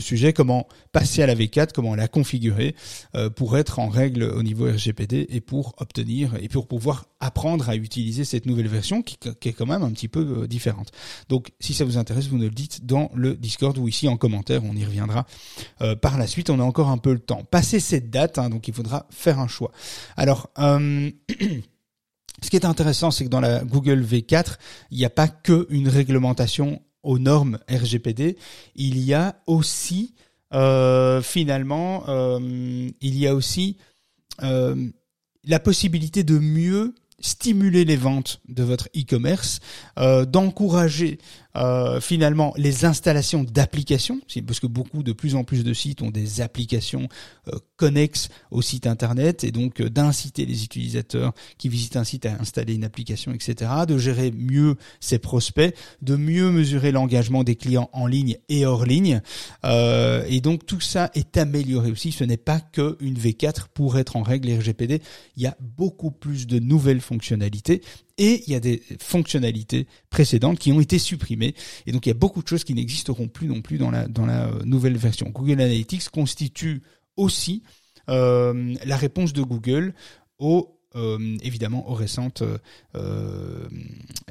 [0.00, 2.74] sujet comment passer à la V4, comment la configurer
[3.14, 7.68] euh, pour être en règle au niveau RGPD et pour obtenir et pour pouvoir apprendre
[7.68, 10.90] à utiliser cette nouvelle version qui, qui est quand même un petit peu euh, différente.
[11.28, 14.16] Donc si ça vous intéresse, vous nous le dites dans le Discord ou ici en
[14.16, 15.26] commentaire, on y reviendra
[15.80, 16.50] euh, par la suite.
[16.50, 17.44] On a encore un peu le temps.
[17.44, 19.72] Passer cette date, hein, donc il faudra faire un choix.
[20.16, 21.10] Alors, euh,
[22.42, 24.56] ce qui est intéressant, c'est que dans la Google V4,
[24.90, 28.36] il n'y a pas que une réglementation aux normes RGPD.
[28.76, 30.14] Il y a aussi,
[30.52, 32.04] euh, finalement,
[32.40, 33.76] il y a aussi
[34.40, 39.60] la possibilité de mieux stimuler les ventes de votre e-commerce,
[39.96, 41.18] d'encourager
[41.56, 46.10] euh, finalement les installations d'applications, parce que beaucoup de plus en plus de sites ont
[46.10, 47.08] des applications
[47.48, 52.26] euh, connexes au site internet, et donc euh, d'inciter les utilisateurs qui visitent un site
[52.26, 57.56] à installer une application, etc., de gérer mieux ses prospects, de mieux mesurer l'engagement des
[57.56, 59.20] clients en ligne et hors ligne,
[59.64, 62.12] et donc tout ça est amélioré aussi.
[62.12, 65.00] Ce n'est pas que une V4 pour être en règle RGPD.
[65.36, 67.82] Il y a beaucoup plus de nouvelles fonctionnalités
[68.18, 71.54] et il y a des fonctionnalités précédentes qui ont été supprimées
[71.86, 74.06] et donc il y a beaucoup de choses qui n'existeront plus non plus dans la
[74.06, 75.30] dans la euh, nouvelle version.
[75.30, 76.82] Google Analytics constitue
[77.16, 77.62] aussi
[78.08, 79.94] euh, la réponse de Google
[80.38, 82.44] aux euh, évidemment aux récentes
[82.94, 83.68] euh,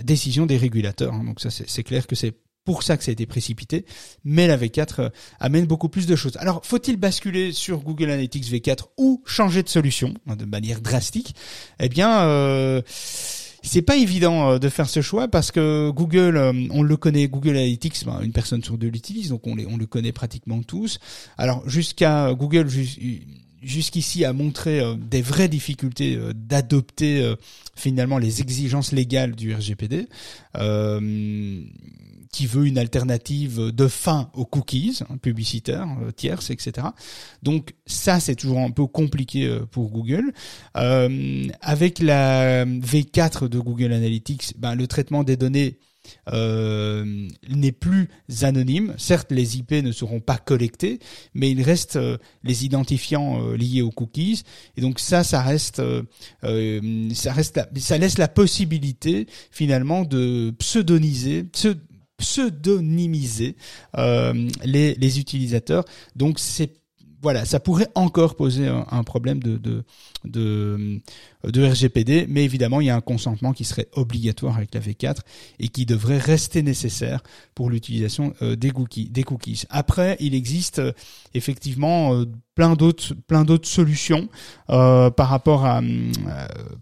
[0.02, 1.14] décisions des régulateurs.
[1.14, 1.24] Hein.
[1.26, 3.86] Donc ça c'est clair que c'est pour ça que ça a été précipité,
[4.24, 6.38] mais la V4 amène beaucoup plus de choses.
[6.38, 11.36] Alors, faut-il basculer sur Google Analytics V4 ou changer de solution hein, de manière drastique?
[11.80, 12.82] Eh bien, euh,
[13.64, 17.28] c'est pas évident euh, de faire ce choix parce que Google, euh, on le connaît,
[17.28, 21.00] Google Analytics, ben, une personne sur deux l'utilise, donc on le connaît pratiquement tous.
[21.38, 22.68] Alors jusqu'à Google
[23.62, 27.34] jusqu'ici a montré euh, des vraies difficultés d'adopter
[27.76, 30.08] finalement les exigences légales du RGPD
[32.34, 36.88] qui veut une alternative de fin aux cookies hein, publicitaires, euh, tierces, etc.
[37.44, 40.34] Donc ça, c'est toujours un peu compliqué euh, pour Google.
[40.76, 45.78] Euh, avec la V4 de Google Analytics, ben, le traitement des données
[46.34, 47.06] euh,
[47.48, 48.10] n'est plus
[48.42, 48.96] anonyme.
[48.98, 51.00] Certes, les IP ne seront pas collectés,
[51.36, 52.00] mais il reste
[52.44, 54.44] les identifiants liés aux cookies.
[54.76, 55.82] Et donc ça, ça reste,
[56.42, 61.46] ça reste, ça laisse la possibilité finalement de pseudoniser,
[62.18, 63.56] pseudonymiser
[63.96, 65.86] les, les utilisateurs.
[66.16, 66.84] Donc c'est
[67.24, 69.84] voilà, ça pourrait encore poser un, problème de,
[71.44, 75.18] de, RGPD, mais évidemment, il y a un consentement qui serait obligatoire avec la V4
[75.60, 77.22] et qui devrait rester nécessaire
[77.56, 79.64] pour l'utilisation euh, des, cookies.
[79.70, 80.92] Après, il existe euh,
[81.34, 82.26] effectivement euh,
[82.56, 84.30] plein d'autres plein d'autres solutions
[84.68, 85.82] par rapport à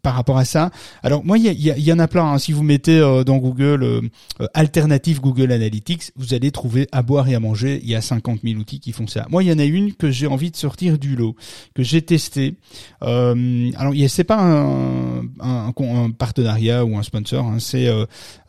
[0.01, 0.69] par rapport à ça.
[1.01, 2.25] Alors moi il y, en a plein.
[2.25, 2.39] Hein.
[2.39, 4.09] Si vous mettez dans Google
[4.53, 7.79] alternative Google Analytics, vous allez trouver à boire et à manger.
[7.83, 9.25] Il y a 50 000 outils qui font ça.
[9.29, 11.37] Moi il y en a une que j'ai envie de sortir du lot,
[11.73, 12.55] que j'ai testé.
[12.99, 17.59] alors c'est pas un, partenariat ou un sponsor, hein.
[17.59, 17.89] c'est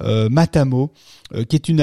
[0.01, 0.93] Matamo
[1.49, 1.81] qui est une,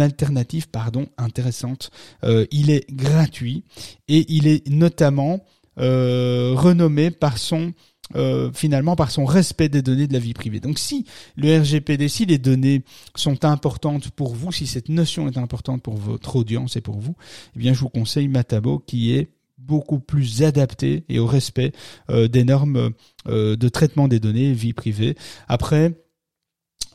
[0.00, 1.90] alternative pardon intéressante.
[2.22, 3.64] il est gratuit
[4.08, 5.40] et il est notamment
[5.80, 7.72] euh, renommé par son
[8.14, 10.60] euh, finalement par son respect des données de la vie privée.
[10.60, 11.04] Donc si
[11.36, 12.84] le RGPD, si les données
[13.16, 17.16] sont importantes pour vous, si cette notion est importante pour votre audience et pour vous,
[17.56, 19.30] eh bien je vous conseille Matabo qui est
[19.66, 21.72] beaucoup plus adapté et au respect
[22.10, 22.90] euh, des normes
[23.26, 25.16] de traitement des données vie privée.
[25.48, 25.94] Après,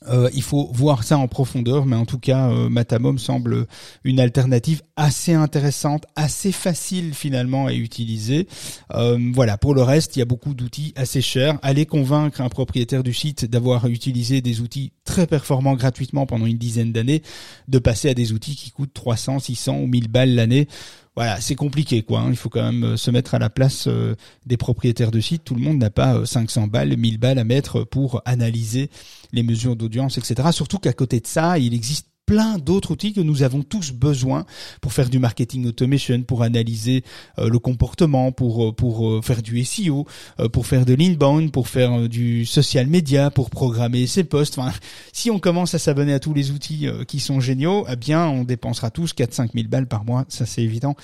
[0.08, 3.68] euh, il faut voir ça en profondeur, mais en tout cas, euh, Matamom semble
[4.04, 8.48] une alternative assez intéressante, assez facile finalement à utiliser.
[8.94, 11.60] Euh, voilà, pour le reste, il y a beaucoup d'outils assez chers.
[11.62, 16.58] Allez convaincre un propriétaire du site d'avoir utilisé des outils très performants gratuitement pendant une
[16.58, 17.22] dizaine d'années,
[17.68, 20.68] de passer à des outils qui coûtent 300, 600 ou 1000 balles l'année
[21.20, 22.22] voilà, c'est compliqué quoi.
[22.22, 22.28] Hein.
[22.30, 25.44] Il faut quand même euh, se mettre à la place euh, des propriétaires de sites.
[25.44, 28.90] Tout le monde n'a pas 500 euh, balles, 1000 balles à mettre pour analyser
[29.34, 30.48] les mesures d'audience, etc.
[30.54, 34.46] Surtout qu'à côté de ça, il existe plein d'autres outils que nous avons tous besoin
[34.82, 37.04] pour faire du marketing automation, pour analyser
[37.40, 40.06] euh, le comportement, pour euh, pour euh, faire du SEO,
[40.54, 44.60] pour faire de l'inbound, pour faire du social media, pour programmer ses posts.
[44.60, 44.72] Enfin,
[45.12, 48.44] si on commence à s'abonner à tous les outils qui sont géniaux, eh bien, on
[48.44, 50.26] dépensera tous 4-5 000 balles par mois.
[50.30, 50.96] Ça, c'est évident,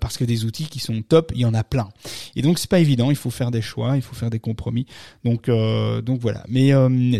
[0.00, 1.88] parce que des outils qui sont top, il y en a plein.
[2.36, 3.10] Et donc, c'est pas évident.
[3.10, 4.86] Il faut faire des choix, il faut faire des compromis.
[5.24, 6.44] Donc, donc voilà.
[6.48, 6.72] Mais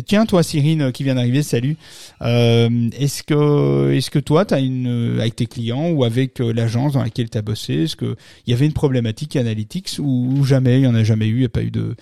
[0.07, 1.77] tiens, toi, Cyrine, qui vient d'arriver, salut.
[2.21, 6.53] Est-ce que euh, est-ce que toi, as une euh, avec tes clients ou avec euh,
[6.53, 10.45] l'agence dans laquelle tu as bossé, est-ce que il y avait une problématique analytics ou,
[10.45, 11.97] jamais, il y en a jamais eu, il n'y a pas eu de,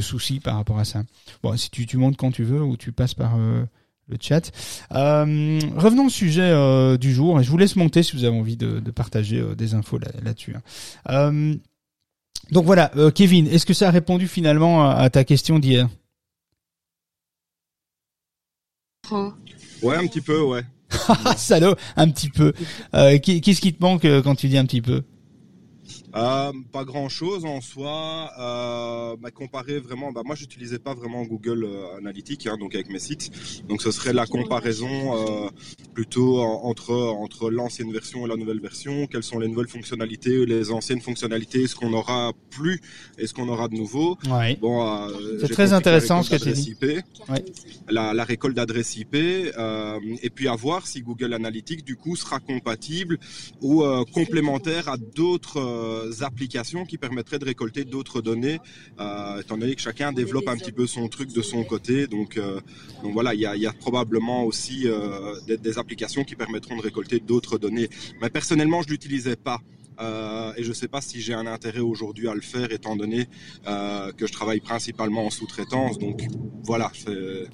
[0.00, 1.02] soucis par rapport à ça?
[1.42, 4.50] Bon, si tu, montes quand tu veux ou tu passes par le chat.
[4.90, 6.52] revenons au sujet
[6.98, 9.98] du jour et je vous laisse monter si vous avez envie de, partager des infos
[9.98, 10.54] là-dessus.
[11.06, 11.56] Hein.
[12.50, 15.88] donc voilà, Kevin, est-ce que ça a répondu finalement à, à ta question d'hier?
[19.82, 20.62] Ouais, un petit peu, ouais.
[21.36, 22.52] Salaud, un petit peu.
[22.94, 25.02] Euh, Qu'est-ce qui te manque euh, quand tu dis un petit peu?
[26.14, 28.30] Euh, pas grand chose en soi.
[28.38, 32.90] Euh, bah, comparé vraiment, bah, moi j'utilisais pas vraiment Google euh, Analytics, hein, donc avec
[32.90, 33.30] mes sites.
[33.68, 35.48] Donc ce serait la comparaison euh,
[35.94, 39.06] plutôt entre entre l'ancienne version et la nouvelle version.
[39.06, 42.80] Quelles sont les nouvelles fonctionnalités, les anciennes fonctionnalités, ce qu'on aura plus
[43.18, 44.18] et ce qu'on aura de nouveau.
[44.28, 44.56] Ouais.
[44.60, 46.76] Bon, euh, c'est très intéressant ce que tu dis.
[47.28, 47.44] Ouais.
[47.88, 52.40] La, la récolte d'adresse IP et puis à voir si Google Analytics du coup sera
[52.40, 53.18] compatible
[53.60, 55.60] ou complémentaire à d'autres
[56.22, 58.58] applications qui permettraient de récolter d'autres données,
[58.98, 62.06] euh, étant donné que chacun développe un petit peu son truc de son côté.
[62.06, 62.60] Donc, euh,
[63.02, 66.76] donc voilà, il y a, y a, probablement aussi euh, des, des, applications qui permettront
[66.76, 67.88] de récolter d'autres données.
[68.20, 69.60] Mais personnellement, je l'utilisais pas.
[70.00, 72.96] Euh, et je ne sais pas si j'ai un intérêt aujourd'hui à le faire, étant
[72.96, 73.28] donné
[73.66, 75.98] euh, que je travaille principalement en sous-traitance.
[75.98, 76.26] Donc
[76.64, 76.90] voilà.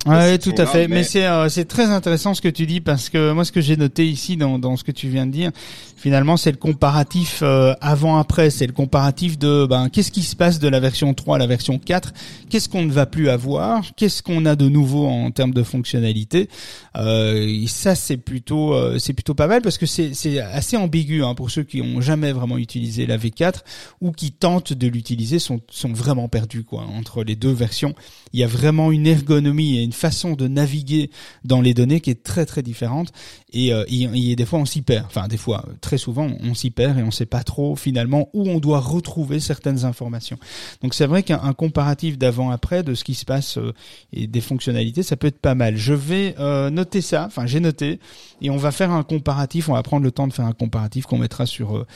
[0.07, 0.89] Oui, tout à fait.
[0.89, 3.61] Mais, c'est euh, c'est très intéressant ce que tu dis parce que moi, ce que
[3.61, 5.51] j'ai noté ici dans dans ce que tu viens de dire,
[5.97, 8.51] finalement, c'est le comparatif euh, avant-après.
[8.51, 11.47] C'est le comparatif de ben qu'est-ce qui se passe de la version 3 à la
[11.47, 12.13] version 4.
[12.51, 13.83] Qu'est-ce qu'on ne va plus avoir?
[13.97, 16.49] Qu'est-ce qu'on a de nouveau en termes de fonctionnalité?
[16.97, 21.51] Euh, Ça, c'est plutôt c'est plutôt pas mal parce que c'est assez ambigu hein, pour
[21.51, 23.61] ceux qui ont jamais vraiment utiliser la V4
[24.01, 26.83] ou qui tentent de l'utiliser sont, sont vraiment perdus quoi.
[26.83, 27.95] Entre les deux versions,
[28.33, 31.11] il y a vraiment une ergonomie et une façon de naviguer
[31.45, 33.13] dans les données qui est très très différente
[33.57, 35.07] et, euh, et, des fois on s'y perd.
[35.07, 38.49] Enfin des fois, très souvent on s'y perd et on sait pas trop finalement où
[38.49, 40.38] on doit retrouver certaines informations.
[40.83, 43.73] Donc c'est vrai qu'un comparatif d'avant-après de ce qui se passe euh,
[44.12, 45.77] et des fonctionnalités, ça peut être pas mal.
[45.77, 47.99] Je vais euh, noter ça, enfin j'ai noté,
[48.42, 51.07] et on va faire un comparatif, on va prendre le temps de faire un comparatif
[51.07, 51.87] qu'on mettra sur euh,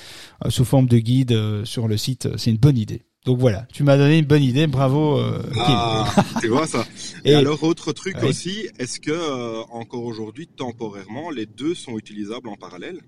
[0.49, 2.29] sous forme de guide sur le site.
[2.37, 3.03] C'est une bonne idée.
[3.27, 5.19] Donc voilà, tu m'as donné une bonne idée, bravo.
[5.19, 6.07] Euh, ah,
[6.41, 6.87] tu vois ça.
[7.25, 12.57] Et, alors autre truc aussi, est-ce que encore aujourd'hui, temporairement, les deux sont utilisables en
[12.57, 13.01] parallèle?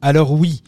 [0.00, 0.62] Alors oui,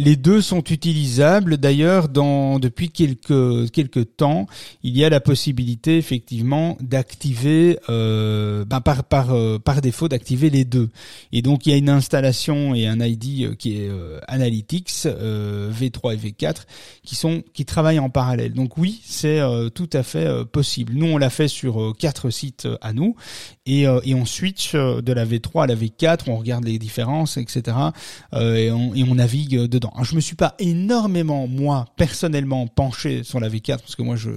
[0.00, 1.58] les deux sont utilisables.
[1.58, 4.46] D'ailleurs, depuis quelques quelques temps,
[4.82, 10.48] il y a la possibilité effectivement d'activer euh, ben, par par euh, par défaut d'activer
[10.48, 10.88] les deux.
[11.32, 13.90] Et donc il y a une installation et un ID euh, qui est
[14.26, 16.62] Analytics V3 et V4
[17.04, 18.54] qui sont qui travaillent en parallèle.
[18.54, 19.40] Donc oui, c'est
[19.74, 20.94] tout à fait possible.
[20.94, 23.16] Nous on l'a fait sur quatre sites à nous
[23.66, 27.76] et et on switch de la V3 à la V4, on regarde les différences, etc.
[28.34, 29.89] et on navigue dedans.
[29.98, 34.16] Je Je me suis pas énormément moi personnellement penché sur la V4 parce que moi
[34.16, 34.30] je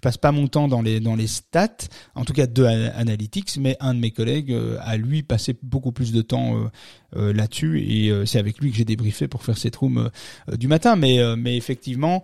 [0.00, 4.00] passe pas mon temps dans les stats, en tout cas de Analytics, mais un de
[4.00, 6.68] mes collègues euh, a lui passé beaucoup plus de temps euh,
[7.16, 10.10] euh, là-dessus et c'est avec lui que j'ai débriefé pour faire cette room
[10.52, 10.96] du matin.
[10.96, 12.22] Mais effectivement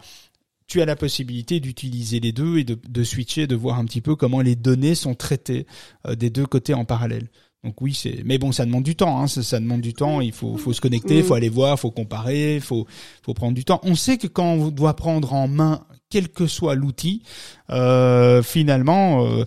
[0.66, 4.16] tu as la possibilité d'utiliser les deux et de switcher, de voir un petit peu
[4.16, 5.66] comment les données sont traitées
[6.09, 7.29] des deux côtés en parallèle.
[7.64, 8.22] Donc oui, c'est.
[8.24, 9.20] Mais bon, ça demande du temps.
[9.20, 9.27] Hein.
[9.27, 10.20] Ça, demande du temps.
[10.20, 12.87] Il faut, faut se connecter, il faut aller voir, faut comparer, faut,
[13.22, 13.81] faut prendre du temps.
[13.83, 17.22] On sait que quand on doit prendre en main quel que soit l'outil,
[17.70, 19.44] euh, finalement, euh,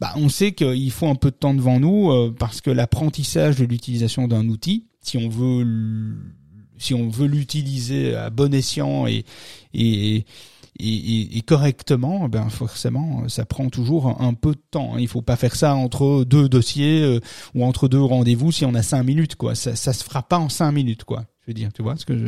[0.00, 3.56] bah, on sait qu'il faut un peu de temps devant nous euh, parce que l'apprentissage
[3.56, 5.66] de l'utilisation d'un outil, si on veut,
[6.78, 9.24] si on veut l'utiliser à bon escient et,
[9.74, 10.24] et
[10.80, 14.94] et, et, correctement, ben forcément, ça prend toujours un peu de temps.
[14.94, 15.00] Hein.
[15.00, 17.20] Il faut pas faire ça entre deux dossiers euh,
[17.54, 19.54] ou entre deux rendez-vous si on a cinq minutes, quoi.
[19.54, 21.24] Ça, ça se fera pas en cinq minutes, quoi.
[21.42, 22.26] Je veux dire, tu vois ce que je.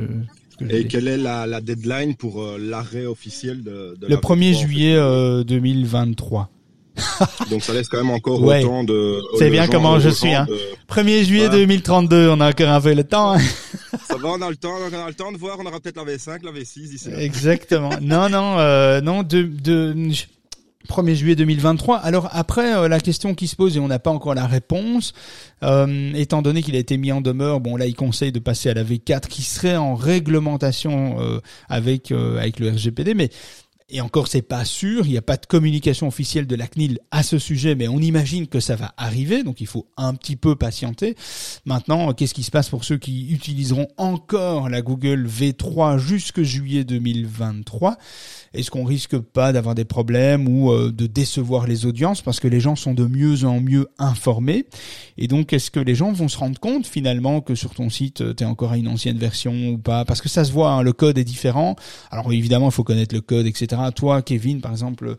[0.51, 4.17] Ce que et quelle est la, la, deadline pour euh, l'arrêt officiel de, de Le
[4.17, 4.97] 1er juillet
[5.45, 6.51] 2023.
[7.51, 9.21] Donc ça laisse quand même encore autant de.
[9.39, 10.35] C'est bien comment je suis.
[10.35, 10.47] Hein.
[10.89, 13.35] 1er juillet 2032, on a encore un peu le temps.
[13.35, 13.41] Hein.
[14.11, 15.59] Ça va, on a le temps, on a le temps de voir.
[15.61, 17.91] On aura peut-être la V5, la V6 d'ici Exactement.
[18.01, 19.23] non, non, euh, non.
[19.23, 19.95] De, de
[20.89, 21.99] 1er juillet 2023.
[21.99, 25.13] Alors après, euh, la question qui se pose et on n'a pas encore la réponse,
[25.63, 28.71] euh, étant donné qu'il a été mis en demeure, bon là il conseille de passer
[28.71, 31.17] à la V4 qui serait en réglementation
[31.69, 33.31] avec avec le RGPD, mais
[33.91, 36.99] et encore c'est pas sûr, il n'y a pas de communication officielle de la CNIL
[37.11, 40.37] à ce sujet, mais on imagine que ça va arriver, donc il faut un petit
[40.37, 41.17] peu patienter.
[41.65, 46.85] Maintenant, qu'est-ce qui se passe pour ceux qui utiliseront encore la Google V3 jusque juillet
[46.85, 47.97] 2023
[48.55, 52.49] Est-ce qu'on risque pas d'avoir des problèmes ou euh, de décevoir les audiences parce que
[52.49, 54.67] les gens sont de mieux en mieux informés?
[55.19, 58.37] Et donc, est-ce que les gens vont se rendre compte finalement que sur ton site,
[58.37, 60.05] tu es encore à une ancienne version ou pas?
[60.05, 61.77] Parce que ça se voit, hein, le code est différent.
[62.11, 65.17] Alors évidemment, il faut connaître le code, etc toi, Kevin, par exemple,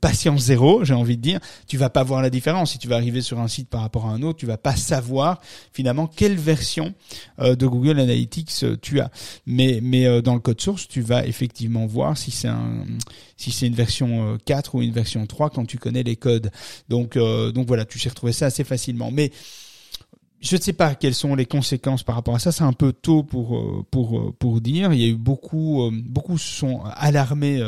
[0.00, 2.72] patience zéro, j'ai envie de dire, tu vas pas voir la différence.
[2.72, 4.76] Si tu vas arriver sur un site par rapport à un autre, tu vas pas
[4.76, 5.40] savoir
[5.72, 6.94] finalement quelle version
[7.38, 9.10] euh, de Google Analytics euh, tu as.
[9.46, 12.84] Mais mais euh, dans le code source, tu vas effectivement voir si c'est un
[13.36, 16.50] si c'est une version 4 ou une version 3 quand tu connais les codes.
[16.88, 19.10] Donc donc voilà, tu sais retrouver ça assez facilement.
[19.10, 19.32] Mais
[20.44, 22.52] je ne sais pas quelles sont les conséquences par rapport à ça.
[22.52, 24.92] C'est un peu tôt pour euh, pour euh, pour dire.
[24.92, 27.66] Il y a eu beaucoup euh, beaucoup sont alarmés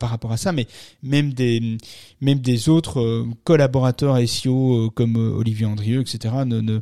[0.00, 0.66] par rapport à ça, mais
[1.02, 1.78] même des
[2.20, 6.34] même des autres collaborateurs SEO comme Olivier Andrieux, etc.
[6.44, 6.80] ne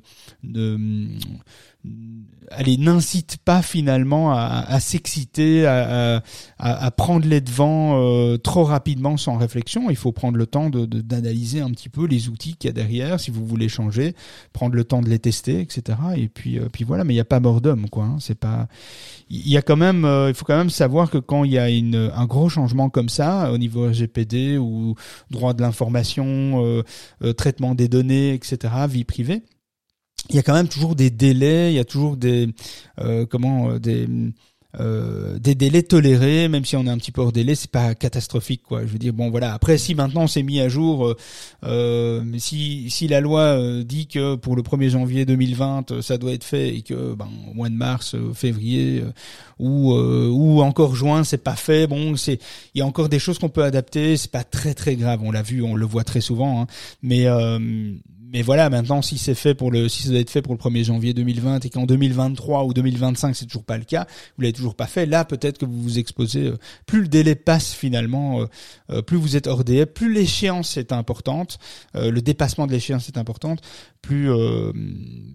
[2.51, 6.22] allez, n'incite pas finalement à, à s'exciter, à,
[6.59, 9.90] à, à, prendre les devants euh, trop rapidement sans réflexion.
[9.90, 12.72] Il faut prendre le temps de, d'analyser un petit peu les outils qu'il y a
[12.72, 14.14] derrière, si vous voulez changer,
[14.53, 15.99] prendre le temps de les tester, etc.
[16.16, 17.05] Et puis, euh, puis voilà.
[17.05, 18.05] Mais il n'y a pas mort d'homme, quoi.
[18.05, 18.16] Hein.
[18.20, 18.68] C'est pas.
[19.29, 21.59] Il y a quand même, euh, il faut quand même savoir que quand il y
[21.59, 24.94] a une, un gros changement comme ça au niveau RGPD ou
[25.31, 26.83] droit de l'information,
[27.37, 29.42] traitement des données, etc., vie privée
[30.31, 32.48] il y a quand même toujours des délais, il y a toujours des
[33.00, 34.09] euh, comment euh, des
[34.79, 37.94] euh, des délais tolérés, même si on est un petit peu hors délai, c'est pas
[37.94, 38.83] catastrophique quoi.
[38.83, 39.55] Je veux dire bon voilà.
[39.55, 41.16] Après si maintenant on s'est mis à jour, euh,
[41.64, 46.33] euh si si la loi euh, dit que pour le 1er janvier 2020 ça doit
[46.33, 49.02] être fait et que ben au mois de mars, février
[49.59, 52.38] ou ou encore juin c'est pas fait, bon c'est
[52.74, 55.20] il y a encore des choses qu'on peut adapter, c'est pas très très grave.
[55.22, 56.66] On l'a vu, on le voit très souvent, hein.
[57.02, 57.26] mais
[58.33, 60.59] mais voilà, maintenant, si c'est fait pour le, si ça doit être fait pour le
[60.59, 64.53] 1er janvier 2020 et qu'en 2023 ou 2025 c'est toujours pas le cas, vous l'avez
[64.53, 66.47] toujours pas fait, là peut-être que vous vous exposez.
[66.47, 68.47] euh, plus le délai passe finalement, euh,
[68.91, 71.59] euh, plus vous êtes hors délai, plus l'échéance est importante,
[71.95, 73.61] euh, le dépassement de l'échéance est importante,
[74.03, 74.73] plus euh,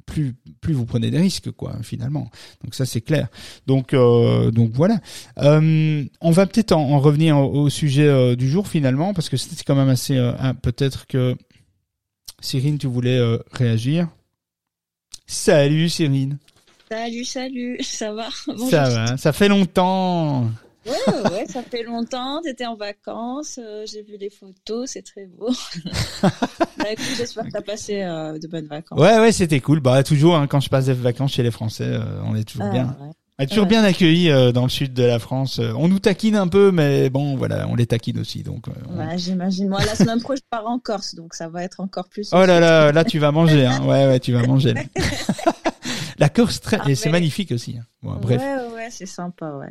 [0.05, 2.29] plus plus vous prenez des risques quoi finalement.
[2.63, 3.27] Donc ça c'est clair.
[3.67, 4.99] Donc donc voilà.
[5.37, 9.63] On va peut-être en, en revenir au, au sujet du jour finalement parce que c'était
[9.63, 10.15] quand même assez
[10.61, 11.35] peut-être que
[12.41, 14.07] Cyrine tu voulais euh, réagir?
[15.27, 16.37] Salut Cyrine.
[16.89, 18.27] Salut, salut, ça va?
[18.47, 18.69] Bonjour.
[18.69, 20.49] Ça va, ça fait longtemps.
[20.85, 25.03] Ouais, ouais, ouais, ça fait longtemps, t'étais en vacances, euh, j'ai vu les photos, c'est
[25.03, 25.51] très beau.
[26.23, 28.99] bah, écoute, j'espère que t'as passé euh, de bonnes vacances.
[28.99, 29.79] Ouais ouais, c'était cool.
[29.79, 32.65] Bah toujours hein, quand je passe des vacances chez les Français, euh, on est toujours
[32.65, 32.97] Ah, bien.
[32.99, 33.11] ouais.
[33.41, 33.69] On est toujours Ouais.
[33.69, 35.57] bien accueillis euh, dans le sud de la France.
[35.57, 38.43] Euh, On nous taquine un peu, mais bon, voilà, on les taquine aussi.
[38.43, 39.67] Donc, euh, on- Ouais, j'imagine.
[39.67, 42.29] Moi, la semaine prochaine, je pars en Corse, donc ça va être encore plus.
[42.33, 43.65] oh là là, là tu vas manger.
[43.65, 43.81] Hein.
[43.83, 44.73] Ouais ouais, tu vas manger.
[44.75, 44.81] Là.
[46.21, 46.61] la Corse.
[46.71, 47.75] Ah, c'est magnifique aussi.
[47.79, 47.85] hein.
[48.03, 49.67] Bon, bref, Ouais, ouais, c'est sympa, ouais.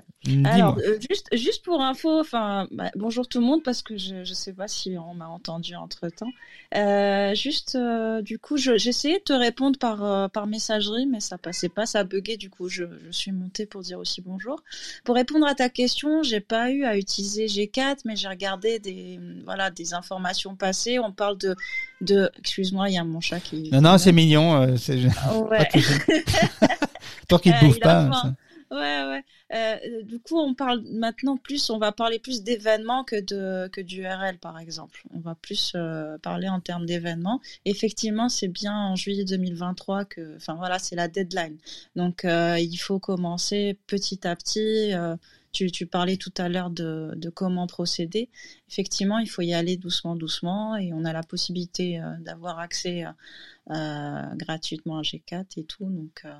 [0.46, 4.22] Alors, euh, juste, juste pour info, enfin, bah, bonjour tout le monde, parce que je,
[4.22, 6.30] je sais pas si on m'a entendu entre temps.
[6.76, 11.18] Euh, juste, euh, du coup, je- j'essayais de te répondre par, euh, par messagerie, mais
[11.18, 14.62] ça passait pas, ça buguait, du coup, je, je suis montée pour dire aussi bonjour.
[15.02, 19.18] Pour répondre à ta question, j'ai pas eu à utiliser G4, mais j'ai regardé des,
[19.44, 21.00] voilà, des informations passées.
[21.00, 21.56] On parle de,
[22.00, 23.70] de, excuse-moi, il y a mon chat qui.
[23.72, 24.76] Non non, c'est mignon.
[24.76, 25.00] c'est
[25.50, 25.68] Ouais.
[27.28, 28.12] Tant qu'il te Euh, bouffe il a pas.
[28.22, 28.34] ça-
[28.72, 29.24] Ouais, ouais.
[29.52, 33.80] Euh, du coup, on parle maintenant plus, on va parler plus d'événements que de que
[33.80, 35.02] d'URL, par exemple.
[35.12, 37.40] On va plus euh, parler en termes d'événements.
[37.64, 41.56] Effectivement, c'est bien en juillet 2023 que, enfin voilà, c'est la deadline.
[41.96, 44.92] Donc, il faut commencer petit à petit.
[45.52, 48.28] Tu, tu parlais tout à l'heure de, de comment procéder.
[48.70, 53.04] Effectivement, il faut y aller doucement, doucement, et on a la possibilité euh, d'avoir accès
[53.04, 53.10] euh,
[53.70, 55.84] euh, gratuitement à G4 et tout.
[55.84, 56.32] Donc, euh.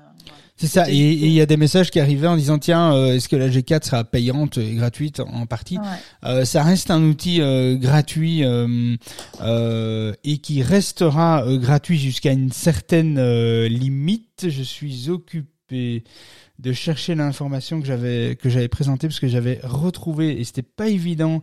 [0.57, 0.89] C'est ça.
[0.89, 3.47] Et il y a des messages qui arrivaient en disant tiens, euh, est-ce que la
[3.47, 5.77] G4 sera payante et gratuite en partie?
[5.77, 6.43] Ouais.
[6.43, 7.39] Ça reste un outil
[7.77, 13.17] gratuit et qui restera gratuit jusqu'à une certaine
[13.65, 14.49] limite.
[14.49, 20.61] Je suis occupé de chercher l'information que j'avais présentée parce que j'avais retrouvé et c'était
[20.61, 21.41] pas évident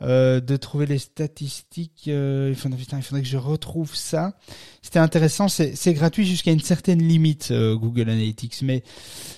[0.00, 2.04] euh, de trouver les statistiques.
[2.06, 4.36] euh, il, faudrait, que je retrouve ça.
[4.80, 5.48] C'était intéressant.
[5.48, 8.84] C'est gratuit jusqu'à une certaine limite euh, Google Analytics, mais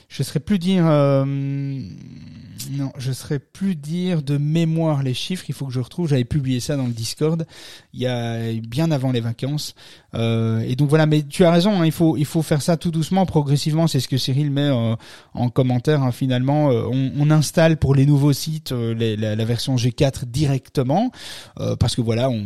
[0.09, 5.47] je serais plus dire non, je serais plus dire de mémoire les chiffres.
[5.49, 6.09] Il faut que je retrouve.
[6.09, 7.47] J'avais publié ça dans le Discord
[7.95, 9.75] il y a bien avant les vacances.
[10.15, 11.07] Euh, et donc voilà.
[11.07, 11.81] Mais tu as raison.
[11.81, 13.87] hein, il faut il faut faire ça tout doucement, progressivement.
[13.87, 14.95] C'est ce que Cyril met euh,
[15.35, 16.03] en commentaire.
[16.03, 20.25] hein, finalement, Euh, on, on installe pour les nouveaux sites euh, la, la version G4
[20.27, 21.11] directement
[21.59, 22.45] euh, parce que voilà, on,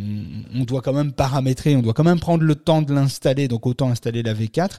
[0.55, 3.48] on doit quand même paramétrer, on doit quand même prendre le temps de l'installer.
[3.48, 4.79] Donc autant installer la V4.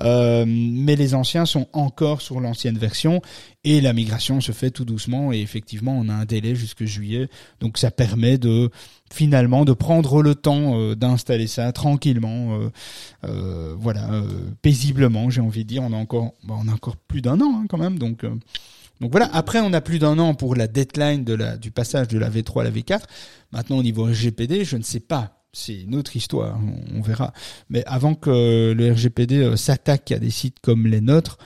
[0.00, 3.20] Euh, mais les anciens sont encore sur l'ancienne version
[3.66, 7.28] et la migration se fait tout doucement et effectivement on a un délai jusque juillet.
[7.58, 8.70] Donc ça permet de
[9.12, 12.70] finalement de prendre le temps euh, d'installer ça tranquillement euh,
[13.24, 14.08] euh, voilà
[14.62, 15.82] paisiblement j'ai envie de dire.
[15.82, 17.98] On a encore bah, on a encore plus d'un an hein, quand même.
[17.98, 18.24] Donc
[19.00, 19.28] donc voilà.
[19.34, 21.24] Après on a plus d'un an pour la deadline
[21.60, 23.00] du passage de la V3 à la V4
[23.50, 25.32] maintenant au niveau RGPD je ne sais pas.
[25.52, 27.32] C'est une autre histoire, on, on verra.
[27.70, 31.38] Mais avant que le RGPD s'attaque à des sites comme les nôtres,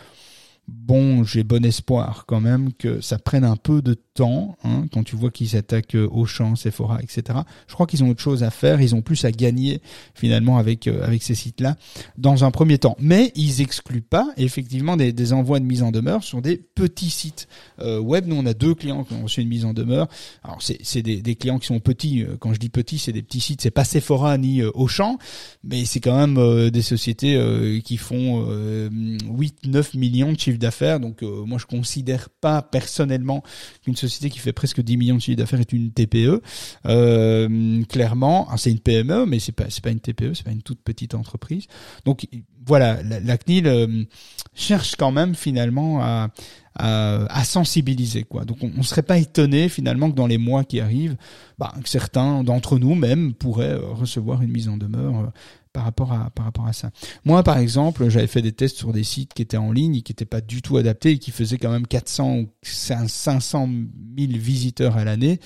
[0.71, 5.03] bon, j'ai bon espoir quand même que ça prenne un peu de temps, hein, quand
[5.05, 7.41] tu vois qu'ils s'attaquent euh, Auchan, Sephora, etc.
[7.69, 9.81] Je crois qu'ils ont autre chose à faire, ils ont plus à gagner
[10.15, 11.77] finalement avec euh, avec ces sites-là
[12.19, 12.97] dans un premier temps.
[13.01, 17.11] Mais ils excluent pas effectivement des, des envois de mise en demeure sur des petits
[17.11, 17.49] sites
[17.81, 18.27] euh, web.
[18.27, 20.09] Nous, on a deux clients qui ont reçu une mise en demeure.
[20.43, 22.23] Alors c'est des, des clients qui sont petits.
[22.23, 23.63] Euh, Quand je dis petits, c'est des petits sites.
[23.63, 25.19] C'est pas Sephora ni Auchan,
[25.65, 27.37] mais c'est quand même des sociétés
[27.85, 31.01] qui font euh, 8-9 millions de d'affaires.
[31.01, 33.43] Donc euh, moi, je considère pas personnellement
[33.83, 36.41] qu'une société qui fait presque 10 millions de chiffre d'affaires est une TPE.
[36.87, 40.53] Euh, clairement, Ah, c'est une PME, mais c'est pas c'est pas une TPE, c'est pas
[40.53, 41.67] une toute petite entreprise.
[42.05, 42.27] Donc
[42.65, 44.05] voilà, la, CNIL euh,
[44.55, 46.29] cherche quand même finalement à,
[46.75, 48.45] à, sensibiliser quoi.
[48.45, 51.17] Donc on, on serait pas étonné finalement que dans les mois qui arrivent,
[51.59, 55.33] bah, que certains d'entre nous même pourraient recevoir une mise en demeure
[55.73, 56.91] par rapport à par rapport à ça.
[57.25, 60.03] Moi par exemple, j'avais fait des tests sur des sites qui étaient en ligne et
[60.03, 63.69] qui n'étaient pas du tout adaptés et qui faisaient quand même 400 ou 500
[64.19, 65.41] 000 visiteurs à l'année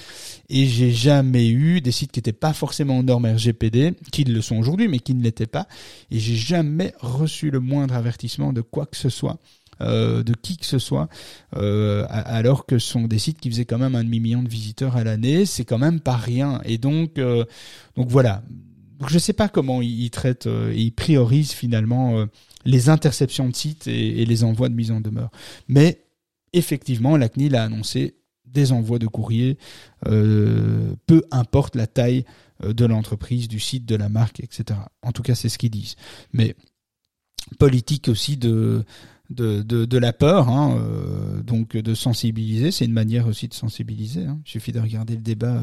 [0.49, 4.41] et j'ai jamais eu des sites qui n'étaient pas forcément aux normes RGPD, qui le
[4.41, 5.67] sont aujourd'hui mais qui ne l'étaient pas
[6.11, 9.39] et j'ai jamais reçu le moindre avertissement de quoi que ce soit.
[9.81, 11.09] euh, de qui que ce soit,
[11.57, 14.49] euh, alors que ce sont des sites qui faisaient quand même un demi million de
[14.49, 16.61] visiteurs à l'année, c'est quand même pas rien.
[16.65, 17.45] Et donc, euh,
[17.97, 18.43] donc voilà.
[19.05, 22.27] Donc je sais pas comment ils, traitent, euh, ils priorisent finalement euh,
[22.65, 25.31] les interceptions de sites et, les envois de mise en demeure.
[25.69, 26.07] Mais
[26.55, 29.59] effectivement, la CNIL a annoncé des envois de courrier,
[30.07, 32.25] euh, peu importe la taille
[32.67, 34.81] de l'entreprise, du site, de la marque, etc.
[35.03, 35.97] En tout cas, c'est ce qu'ils disent.
[36.33, 36.57] Mais
[37.59, 38.87] politique aussi de,
[39.29, 40.83] la peur, hein,
[41.45, 42.71] donc de sensibiliser.
[42.71, 44.25] C'est une manière aussi de sensibiliser.
[44.25, 44.41] Hein.
[44.47, 45.63] Il suffit de regarder le débat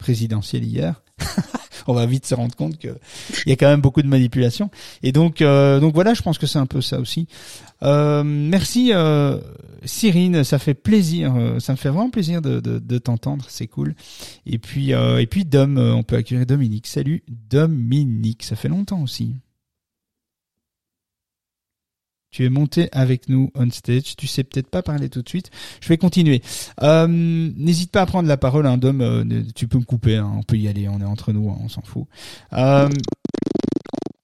[0.00, 1.02] présidentiel hier.
[1.86, 2.98] on va vite se rendre compte que
[3.46, 4.70] il y a quand même beaucoup de manipulation.
[5.02, 7.28] Et donc, euh, donc voilà, je pense que c'est un peu ça aussi.
[7.82, 9.38] Euh, merci euh,
[9.84, 13.66] Cyrine, ça fait plaisir, euh, ça me fait vraiment plaisir de, de, de t'entendre, c'est
[13.66, 13.94] cool.
[14.46, 16.86] Et puis, et puis Dom, on peut accueillir Dominique.
[16.86, 19.36] Salut Dominique, ça fait longtemps aussi.
[22.30, 24.16] Tu es monté avec nous on stage.
[24.16, 25.50] Tu sais peut-être pas parler tout de suite.
[25.80, 26.42] Je vais continuer.
[26.82, 29.00] Euh, N'hésite pas à prendre la parole, un hein, Dom.
[29.00, 30.16] Euh, tu peux me couper.
[30.16, 30.88] Hein, on peut y aller.
[30.88, 31.50] On est entre nous.
[31.50, 32.06] Hein, on s'en fout.
[32.52, 32.88] Euh...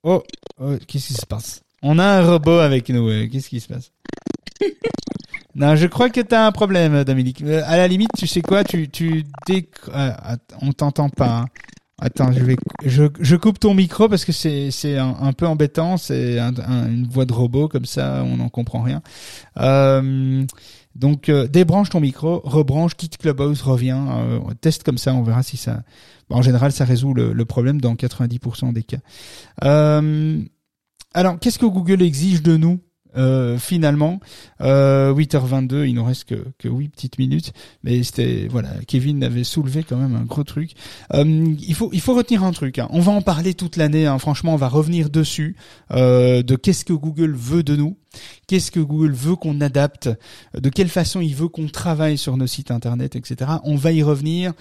[0.05, 0.23] Oh,
[0.61, 1.63] oh qu'est-ce qui se passe?
[1.83, 3.09] On a un robot avec nous.
[3.29, 3.93] Qu'est-ce qui se passe?
[5.59, 7.41] Non, je crois que tu as un problème, Dominique.
[7.41, 8.63] Euh, à la limite, tu sais quoi?
[8.63, 9.71] Tu, tu déc...
[10.61, 11.47] On t'entend pas.
[11.99, 15.97] Attends, je vais, je, je coupe ton micro parce que c'est, c'est un, peu embêtant.
[15.97, 16.53] C'est un,
[16.89, 19.01] une voix de robot comme ça, on n'en comprend rien.
[19.59, 20.45] Euh,
[20.97, 25.43] donc, euh, débranche ton micro, rebranche, quitte Clubhouse, reviens, euh, teste comme ça, on verra
[25.43, 25.83] si ça.
[26.31, 28.99] en général, ça résout le, le problème dans 90% des cas.
[29.65, 30.41] Euh,
[31.13, 32.81] alors, qu'est-ce que Google exige de nous?
[33.17, 34.21] Euh, finalement,
[34.61, 37.53] euh, 8h22, il nous reste que, que 8 petites minutes,
[37.83, 40.73] mais c'était voilà, Kevin avait soulevé quand même un gros truc.
[41.15, 42.79] Euh, il faut il faut retenir un truc.
[42.79, 42.89] Hein.
[42.91, 44.07] On va en parler toute l'année.
[44.07, 44.19] Hein.
[44.19, 45.57] Franchement, on va revenir dessus
[45.93, 47.97] euh, de qu'est-ce que Google veut de nous,
[48.47, 50.11] qu'est-ce que Google veut qu'on adapte,
[50.55, 53.51] de quelle façon il veut qu'on travaille sur nos sites internet, etc.
[53.65, 54.53] On va y revenir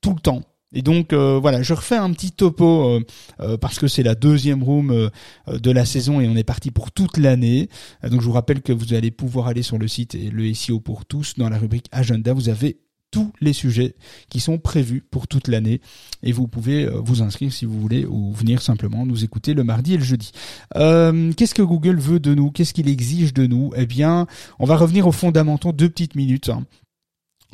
[0.00, 0.42] tout le temps.
[0.72, 3.00] Et donc euh, voilà, je refais un petit topo euh,
[3.40, 5.10] euh, parce que c'est la deuxième room
[5.48, 7.68] de la saison et on est parti pour toute l'année.
[8.02, 10.80] donc je vous rappelle que vous allez pouvoir aller sur le site et le SEO
[10.80, 12.78] pour tous dans la rubrique agenda, vous avez
[13.10, 13.94] tous les sujets
[14.30, 15.82] qui sont prévus pour toute l'année
[16.22, 19.94] et vous pouvez vous inscrire si vous voulez ou venir simplement nous écouter le mardi
[19.94, 20.32] et le jeudi.
[20.72, 22.50] Qu'est-ce que Google veut de nous?
[22.50, 23.70] Qu'est-ce qu'il exige de nous?
[23.76, 24.26] Eh bien,
[24.58, 26.48] on va revenir aux fondamentaux deux petites minutes.
[26.48, 26.64] Hein.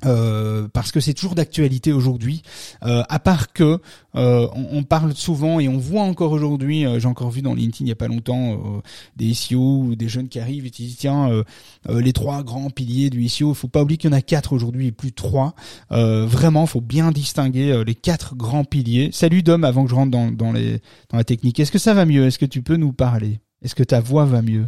[0.05, 2.43] Euh, parce que c'est toujours d'actualité aujourd'hui.
[2.85, 3.81] Euh, à part que
[4.15, 7.89] euh, on, parle souvent et on voit encore aujourd'hui, j'ai encore vu dans LinkedIn il
[7.89, 8.83] y a pas longtemps
[9.17, 11.45] des SEO ou des jeunes qui arrivent et qui disent tiens
[11.89, 13.51] les trois grands piliers du SEO.
[13.51, 15.55] Il faut pas oublier qu'il y en a quatre aujourd'hui et plus trois.
[15.91, 19.11] vraiment, faut bien distinguer les quatre grands piliers.
[19.13, 21.61] Salut Dom, avant que je rentre dans, dans la technique.
[21.61, 22.27] Est-ce que ça va mieux?
[22.27, 23.41] Est-ce que tu peux nous parler?
[23.63, 24.67] Est-ce que ta voix va mieux?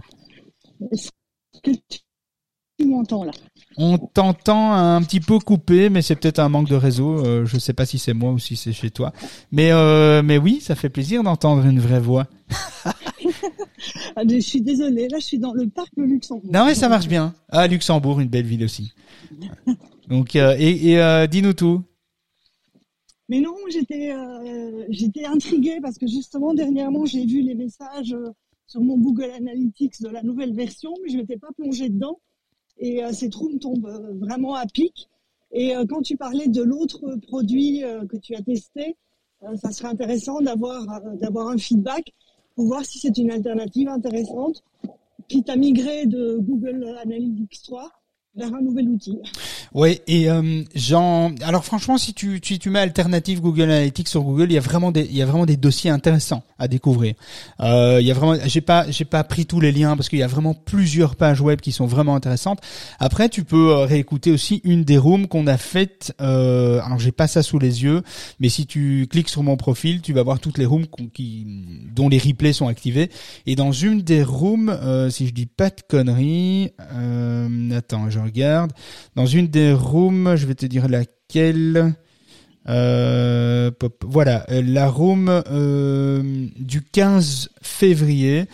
[2.86, 3.32] M'entends là?
[3.76, 7.24] On t'entend un petit peu coupé, mais c'est peut-être un manque de réseau.
[7.24, 9.12] Euh, je sais pas si c'est moi ou si c'est chez toi.
[9.52, 12.26] Mais euh, mais oui, ça fait plaisir d'entendre une vraie voix.
[14.16, 16.50] Ah, je suis désolée, là je suis dans le parc de Luxembourg.
[16.52, 17.32] Non mais ça marche bien.
[17.48, 18.92] Ah Luxembourg, une belle ville aussi.
[20.08, 21.82] Donc euh, et, et dis-nous tout.
[23.28, 24.12] Mais non, j'étais
[24.90, 28.14] j'étais intriguée parce que justement dernièrement j'ai vu les messages
[28.66, 32.18] sur mon Google Analytics de la nouvelle version, mais je m'étais pas plongée dedans
[32.80, 35.08] et euh, ces trous tombent euh, vraiment à pic.
[35.52, 38.96] Et euh, quand tu parlais de l'autre produit que tu as testé,
[39.56, 42.12] ça serait intéressant d'avoir d'avoir un feedback
[42.54, 44.62] pour voir si c'est une alternative intéressante
[45.28, 47.90] qui t'a migré de Google Analytics 3
[48.36, 49.18] vers un nouvel outil.
[49.74, 50.62] Oui, et euh,
[51.42, 54.60] alors franchement, si tu, tu, tu mets alternative Google Analytics sur Google, il y a
[54.60, 57.14] vraiment des, il y a vraiment des dossiers intéressants à découvrir.
[57.60, 60.20] Euh, il y a vraiment, j'ai pas, j'ai pas pris tous les liens parce qu'il
[60.20, 62.60] y a vraiment plusieurs pages web qui sont vraiment intéressantes.
[63.00, 66.14] Après, tu peux euh, réécouter aussi une des rooms qu'on a faites.
[66.20, 68.02] Euh, alors, j'ai pas ça sous les yeux,
[68.38, 71.46] mais si tu cliques sur mon profil, tu vas voir toutes les rooms qui,
[71.94, 73.10] dont les replays sont activés.
[73.46, 78.19] Et dans une des rooms, euh, si je dis pas de conneries, euh, attends, je
[78.24, 78.72] regarde.
[79.16, 81.94] Dans une des room, je vais te dire laquelle.
[82.68, 83.70] Euh,
[84.02, 88.44] voilà, euh, la room euh, du 15 février,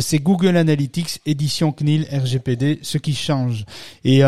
[0.00, 3.64] c'est Google Analytics édition CNIL RGPD, ce qui change.
[4.04, 4.20] Et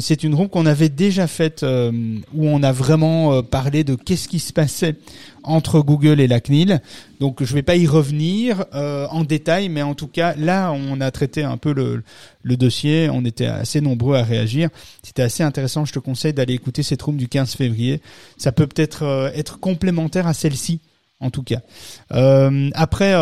[0.00, 4.40] c'est une room qu'on avait déjà faite où on a vraiment parlé de qu'est-ce qui
[4.40, 4.96] se passait
[5.46, 6.80] entre Google et la CNIL.
[7.20, 11.00] Donc je vais pas y revenir euh, en détail, mais en tout cas là on
[11.00, 12.02] a traité un peu le,
[12.56, 14.68] dossier, on était assez nombreux à réagir.
[15.02, 15.84] C'était assez intéressant.
[15.84, 18.00] Je te conseille d'aller écouter cette room du 15 février.
[18.36, 20.80] Ça peut peut-être euh, être complémentaire à celle-ci,
[21.20, 21.60] en tout cas.
[22.12, 23.14] Euh, après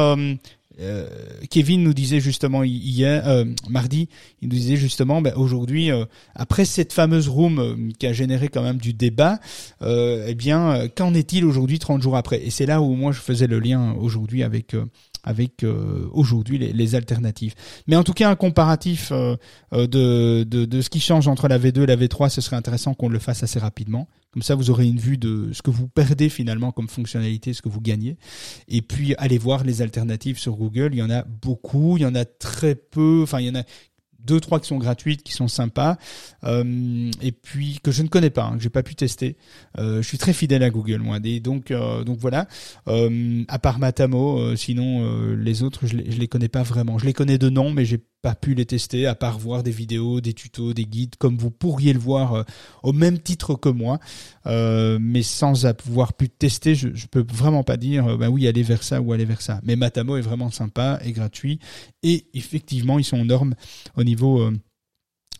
[1.51, 4.09] Kevin nous disait justement hier, euh, mardi,
[4.43, 6.05] il nous disait justement, ben, aujourd'hui, euh,
[6.35, 9.39] après cette fameuse room qui a généré quand même du débat,
[9.83, 12.45] eh bien, qu'en est-il aujourd'hui, 30 jours après?
[12.45, 14.75] Et c'est là où moi je faisais le lien aujourd'hui avec
[15.25, 15.64] avec
[16.12, 17.55] aujourd'hui les, alternatives.
[17.87, 19.37] Mais en tout cas, un comparatif de,
[19.72, 23.09] de, de, ce qui change entre la V2 et la V3, ce serait intéressant qu'on
[23.09, 24.09] le fasse assez rapidement.
[24.35, 27.62] Comme ça, vous aurez une vue de ce que vous perdez finalement comme fonctionnalité, ce
[27.62, 28.16] que vous gagnez.
[28.66, 30.91] Et puis, allez voir les alternatives sur Google.
[30.93, 33.20] Il y en a beaucoup, il y en a très peu.
[33.22, 33.62] Enfin, il y en a
[34.25, 35.97] deux trois qui sont gratuites qui sont sympas
[36.45, 39.37] euh, et puis que je ne connais pas hein, que j'ai pas pu tester.
[39.79, 42.47] Euh, je suis très fidèle à Google moi donc euh, donc voilà.
[42.89, 46.99] Euh, à part Matamo euh, sinon les autres je les, je les connais pas vraiment.
[46.99, 49.70] Je les connais de nom mais j'ai pas pu les tester à part voir des
[49.70, 52.43] vidéos, des tutos, des guides comme vous pourriez le voir euh,
[52.83, 53.99] au même titre que moi,
[54.47, 58.62] euh, mais sans avoir pu tester, je, peux vraiment pas dire euh, bah oui aller
[58.62, 59.61] vers ça ou aller vers ça.
[59.62, 61.59] Mais Matamo est vraiment sympa et gratuit
[62.03, 63.57] et effectivement ils sont normes
[63.95, 64.51] au niveau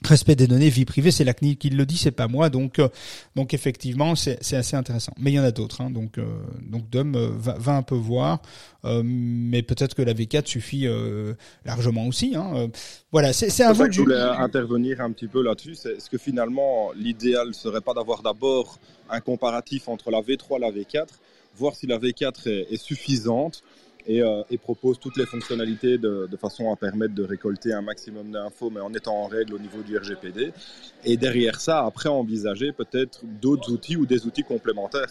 [0.07, 2.50] respect des données, vie privée, c'est la CNIL qui le dit, c'est pas moi.
[2.50, 2.88] Donc, euh,
[3.36, 5.12] donc effectivement, c'est assez intéressant.
[5.18, 5.80] Mais il y en a d'autres.
[5.80, 6.24] Hein, donc, euh,
[6.62, 8.40] donc Dom euh, va, va, un peu voir,
[9.02, 10.86] mais peut-être que la V4 suffit
[11.64, 12.34] largement aussi.
[12.36, 12.68] Hein.
[13.11, 13.90] voilà, c'est un vous.
[13.90, 15.74] Je voulais intervenir un petit peu là-dessus.
[15.74, 18.78] C'est ce que finalement l'idéal serait pas d'avoir d'abord
[19.09, 21.07] un comparatif entre la V3 et la V4,
[21.57, 23.62] voir si la V4 est, est suffisante
[24.07, 27.82] et, euh, et, propose toutes les fonctionnalités de, de, façon à permettre de récolter un
[27.82, 30.52] maximum d'infos, mais en étant en règle au niveau du RGPD.
[31.05, 35.09] Et derrière ça, après envisager peut-être d'autres outils ou des outils complémentaires.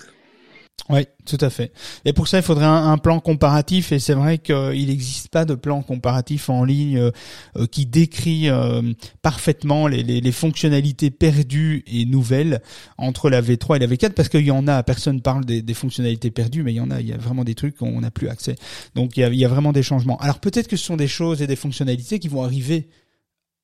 [0.89, 1.71] Oui, tout à fait.
[2.03, 3.93] Et pour ça, il faudrait un, plan comparatif.
[3.93, 7.11] Et c'est vrai qu'il n'existe pas de plan comparatif en ligne euh,
[7.55, 8.81] euh, qui décrit euh,
[9.21, 12.61] parfaitement les, fonctionnalités perdues et nouvelles
[12.97, 14.83] entre la V3 et la V4, parce qu'il y en a.
[14.83, 16.99] Personne parle des, fonctionnalités perdues, mais il y en a.
[16.99, 18.55] Il y a vraiment des trucs qu'on n'a plus accès.
[18.93, 20.17] Donc il y a vraiment des changements.
[20.17, 22.89] Alors peut-être que ce sont des choses et des fonctionnalités qui vont arriver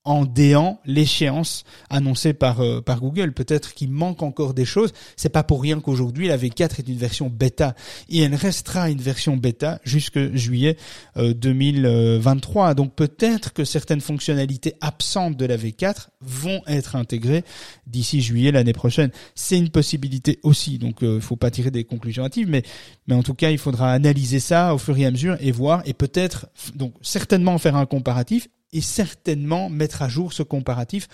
[0.05, 3.33] en déant l'échéance annoncée par euh, par Google.
[3.33, 4.93] Peut-être qu'il manque encore des choses.
[5.17, 7.75] C'est pas pour rien qu'aujourd'hui la V4 est une version bêta
[8.07, 10.77] et elle restera une version bêta jusque juillet
[11.15, 12.69] 2023.
[12.69, 17.43] Euh, Donc peut-être que certaines fonctionnalités absentes de la V4 vont être intégrées
[17.85, 19.11] d'ici juillet l'année prochaine.
[19.35, 20.77] C'est une possibilité aussi.
[20.77, 22.63] Donc il euh, faut pas tirer des conclusions hâtives, mais
[23.07, 25.81] mais en tout cas il faudra analyser ça au fur et à mesure et voir
[25.85, 31.07] et peut-être donc certainement faire un comparatif et certainement mettre à jour ce comparatif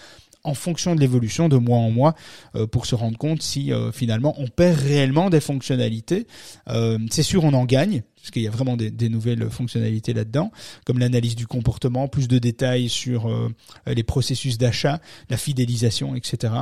[0.45, 2.15] en fonction de l'évolution de mois en mois
[2.55, 6.27] euh, pour se rendre compte si euh, finalement on perd réellement des fonctionnalités.
[6.69, 10.11] Euh, c'est sûr on en gagne, parce qu'il y a vraiment des, des nouvelles fonctionnalités
[10.11, 10.51] là-dedans,
[10.83, 13.49] comme l'analyse du comportement, plus de détails sur euh,
[13.85, 14.99] les processus d'achat,
[15.29, 16.53] la fidélisation, etc.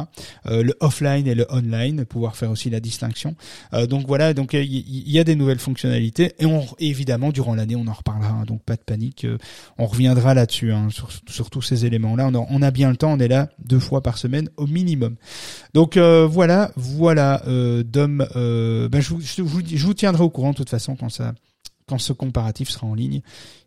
[0.47, 3.37] Euh, le offline et le online, pouvoir faire aussi la distinction.
[3.73, 7.77] Euh, donc voilà, donc il y, a des nouvelles fonctionnalités et on évidemment durant l'année
[7.77, 9.25] on en reparlera, hein, donc pas de panique,
[9.77, 12.27] on reviendra là-dessus hein, sur, sur, tous ces éléments-là.
[12.27, 15.15] On, on, a bien le temps, on est là deux fois par semaine au minimum.
[15.73, 17.41] Donc voilà, voilà,
[17.85, 21.33] Dom, ben, je, je vous tiendrai au courant de toute façon quand ça
[21.87, 23.21] quand ce comparatif sera en ligne.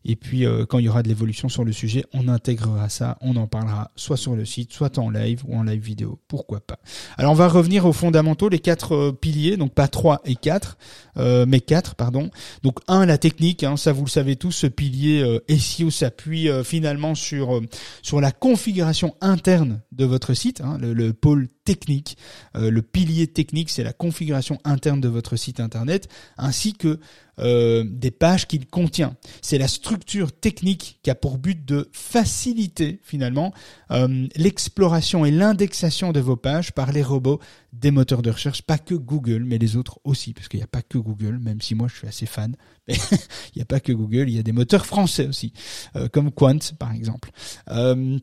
[0.09, 3.19] Et puis, euh, quand il y aura de l'évolution sur le sujet, on intégrera ça,
[3.21, 6.21] on en parlera soit sur le site, soit en live ou en live vidéo.
[6.29, 6.79] Pourquoi pas?
[7.19, 10.79] Alors, on va revenir aux fondamentaux, les quatre euh, piliers, donc pas trois et quatre,
[11.17, 12.31] euh, mais quatre, pardon.
[12.63, 17.15] Donc, un, la technique, hein, ça vous le savez tous, ce pilier SEO s'appuie finalement
[17.15, 17.61] sur
[18.03, 22.17] sur la configuration interne de votre site, hein, le, le, pôle technique.
[22.55, 27.01] le pilier technique, c'est la configuration interne de votre site internet, ainsi que
[27.39, 29.17] des pages qu'il contient.
[29.43, 33.53] C'est la structure technique qui a pour but de faciliter finalement
[33.91, 37.41] euh, l'exploration et l'indexation de vos pages par les robots
[37.73, 40.69] des moteurs de recherche, pas que Google, mais les autres aussi, parce qu'il n'y a
[40.69, 42.57] pas que Google, même si moi je suis assez fan,
[42.89, 42.95] mais
[43.55, 45.53] il n'y a pas que Google, il y a des moteurs français aussi,
[45.97, 47.31] euh, comme Quant par exemple.
[47.71, 48.19] Euh,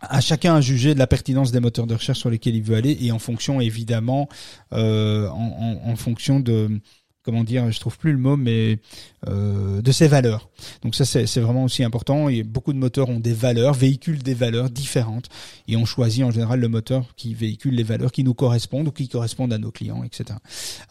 [0.00, 2.76] à chacun à juger de la pertinence des moteurs de recherche sur lesquels il veut
[2.76, 4.28] aller et en fonction évidemment
[4.70, 6.80] en, en, en, fonction de
[7.28, 8.78] comment dire, je trouve plus le mot, mais
[9.28, 10.48] euh, de ses valeurs.
[10.82, 12.30] Donc ça c'est vraiment aussi important.
[12.30, 15.28] Et beaucoup de moteurs ont des valeurs, véhiculent des valeurs différentes,
[15.66, 18.92] et on choisit en général le moteur qui véhicule les valeurs qui nous correspondent ou
[18.92, 20.38] qui correspondent à nos clients, etc.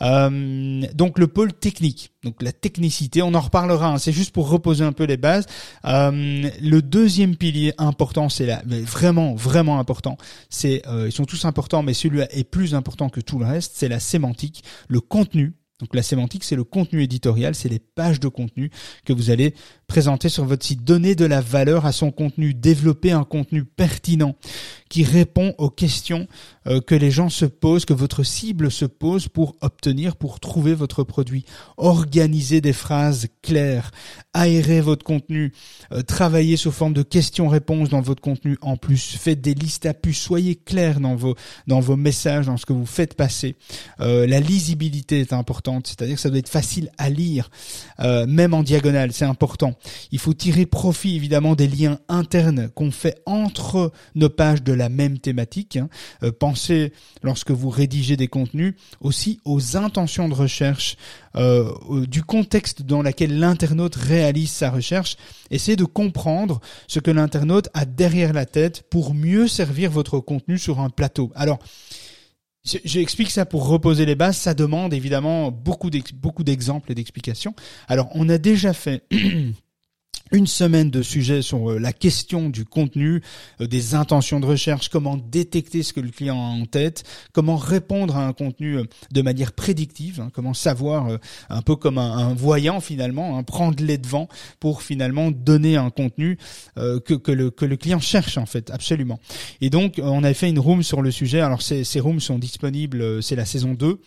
[0.03, 3.93] Euh, donc le pôle technique, donc la technicité, on en reparlera.
[3.93, 5.47] Hein, c'est juste pour reposer un peu les bases.
[5.85, 10.17] Euh, le deuxième pilier important, c'est là, vraiment vraiment important.
[10.51, 13.71] C'est euh, ils sont tous importants, mais celui-là est plus important que tout le reste.
[13.73, 18.19] C'est la sémantique, le contenu donc la sémantique, c'est le contenu éditorial, c'est les pages
[18.19, 18.71] de contenu
[19.05, 19.53] que vous allez
[19.86, 20.84] présenter sur votre site.
[20.84, 24.36] Donner de la valeur à son contenu, développer un contenu pertinent
[24.89, 26.28] qui répond aux questions
[26.68, 30.74] euh, que les gens se posent, que votre cible se pose pour obtenir, pour trouver
[30.74, 31.45] votre produit.
[31.78, 33.91] Organisez des phrases claires,
[34.34, 35.53] aérez votre contenu,
[35.91, 39.93] euh, travaillez sous forme de questions-réponses dans votre contenu en plus, faites des listes à
[39.93, 41.36] puces, soyez clair dans vos
[41.68, 43.55] dans vos messages, dans ce que vous faites passer.
[43.99, 47.49] Euh, la lisibilité est importante, c'est-à-dire que ça doit être facile à lire,
[47.99, 49.74] même en diagonale, c'est important.
[50.11, 54.89] Il faut tirer profit évidemment des liens internes qu'on fait entre nos pages de la
[54.89, 55.78] même thématique.
[55.78, 55.89] Hein.
[56.24, 56.91] Euh, pensez,
[57.22, 60.97] lorsque vous rédigez des contenus, aussi aux intentions de recherche,
[61.36, 61.72] euh,
[62.08, 65.18] du contexte dans lequel l'internaute réalise sa recherche.
[65.51, 70.58] Essayez de comprendre ce que l'internaute a derrière la tête pour mieux servir votre contenu
[70.58, 71.32] sur un plateau.
[71.36, 71.60] Alors,
[72.84, 74.36] J'explique ça pour reposer les bases.
[74.36, 77.55] Ça demande évidemment beaucoup d'exemples et d'explications.
[77.88, 79.03] Alors, on a déjà fait
[80.32, 83.21] une semaine de sujets sur euh, la question du contenu,
[83.61, 87.03] euh, des intentions de recherche, comment détecter ce que le client a en tête,
[87.34, 91.17] comment répondre à un contenu euh, de manière prédictive, hein, comment savoir
[91.49, 94.28] un peu comme un, voyant finalement, hein, prendre les devants
[94.59, 96.38] pour finalement donner un contenu
[96.75, 99.19] que, le, que le client cherche en fait, absolument.
[99.61, 101.39] Et donc on avait fait une room sur le sujet.
[101.41, 103.99] Alors ces, ces rooms sont disponibles, c'est la saison 2.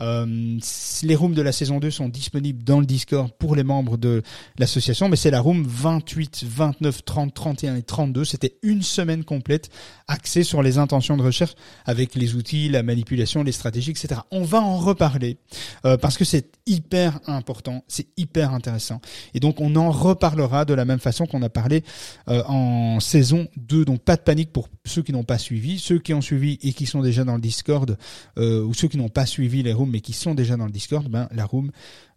[0.00, 0.58] Euh,
[1.02, 4.22] les rooms de la saison 2 sont disponibles dans le Discord pour les membres de
[4.58, 8.24] l'association, mais c'est la room 28, 29, 30, 31 et 32.
[8.24, 9.70] C'était une semaine complète
[10.08, 11.54] axée sur les intentions de recherche
[11.84, 14.20] avec les outils, la manipulation, les stratégies, etc.
[14.30, 15.38] On va en reparler
[15.84, 19.00] euh, parce que c'est hyper important, c'est hyper intéressant.
[19.34, 21.82] Et donc on en reparlera de la même façon qu'on a parlé
[22.28, 23.84] euh, en saison 2.
[23.84, 26.72] Donc pas de panique pour ceux qui n'ont pas suivi, ceux qui ont suivi et
[26.72, 27.96] qui sont déjà dans le Discord
[28.36, 31.28] ou ceux qui n'ont pas suivi rooms mais qui sont déjà dans le Discord, ben,
[31.32, 31.70] la room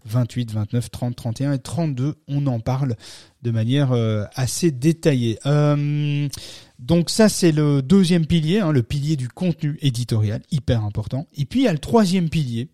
[0.06, 2.96] 28, 29, 30, 31 et 32, on en parle
[3.42, 5.40] de manière euh, assez détaillée.
[5.46, 6.28] Euh,
[6.80, 11.28] donc ça c'est le deuxième pilier, hein, le pilier du contenu éditorial, hyper important.
[11.38, 12.70] Et puis il y a le troisième pilier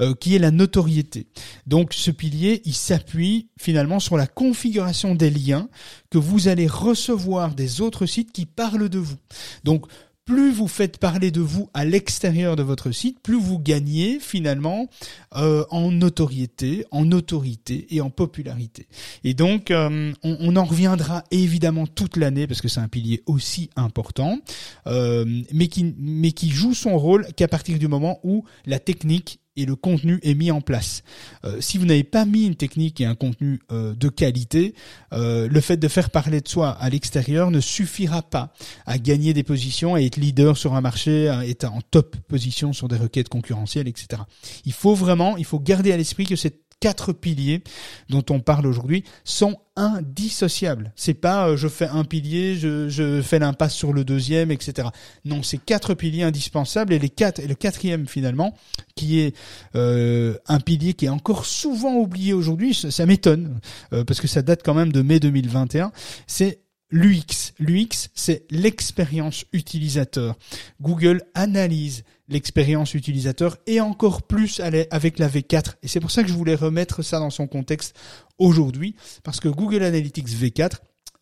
[0.00, 1.26] euh, qui est la notoriété.
[1.66, 5.68] Donc ce pilier, il s'appuie finalement sur la configuration des liens
[6.10, 9.18] que vous allez recevoir des autres sites qui parlent de vous.
[9.64, 9.86] Donc
[10.24, 14.88] plus vous faites parler de vous à l'extérieur de votre site, plus vous gagnez finalement
[15.36, 18.86] euh, en notoriété, en autorité et en popularité.
[19.24, 23.70] Et donc, euh, on, en reviendra évidemment toute l'année parce que c'est un pilier aussi
[23.76, 24.38] important,
[24.86, 29.39] euh, mais qui mais qui joue son rôle qu'à partir du moment où la technique
[29.56, 31.02] et le contenu est mis en place.
[31.44, 34.74] Euh, si vous n'avez pas mis une technique et un contenu euh, de qualité,
[35.12, 38.52] euh, le fait de faire parler de soi à l'extérieur ne suffira pas
[38.86, 42.72] à gagner des positions et être leader sur un marché, à être en top position
[42.72, 44.22] sur des requêtes concurrentielles, etc.
[44.64, 47.62] Il faut vraiment, il faut garder à l'esprit que cette quatre piliers
[48.08, 50.92] dont on parle aujourd'hui sont indissociables.
[50.96, 54.88] C'est pas euh, je fais un pilier, je, fais l'impasse sur le deuxième, etc.
[55.24, 58.56] Non, c'est quatre piliers indispensables et les quatre et le quatrième finalement,
[58.96, 59.36] qui est
[59.76, 63.60] euh, un pilier qui est encore souvent oublié aujourd'hui, ça, m'étonne
[63.92, 65.92] euh, parce que ça date quand même de mai 2021.
[66.26, 66.60] C'est
[66.90, 67.52] l'UX.
[67.58, 70.36] L'UX, c'est l'expérience utilisateur.
[70.80, 75.74] Google analyse l'expérience utilisateur et encore plus avec la V4.
[75.82, 77.98] Et c'est pour ça que je voulais remettre ça dans son contexte
[78.38, 80.76] aujourd'hui, parce que Google Analytics V4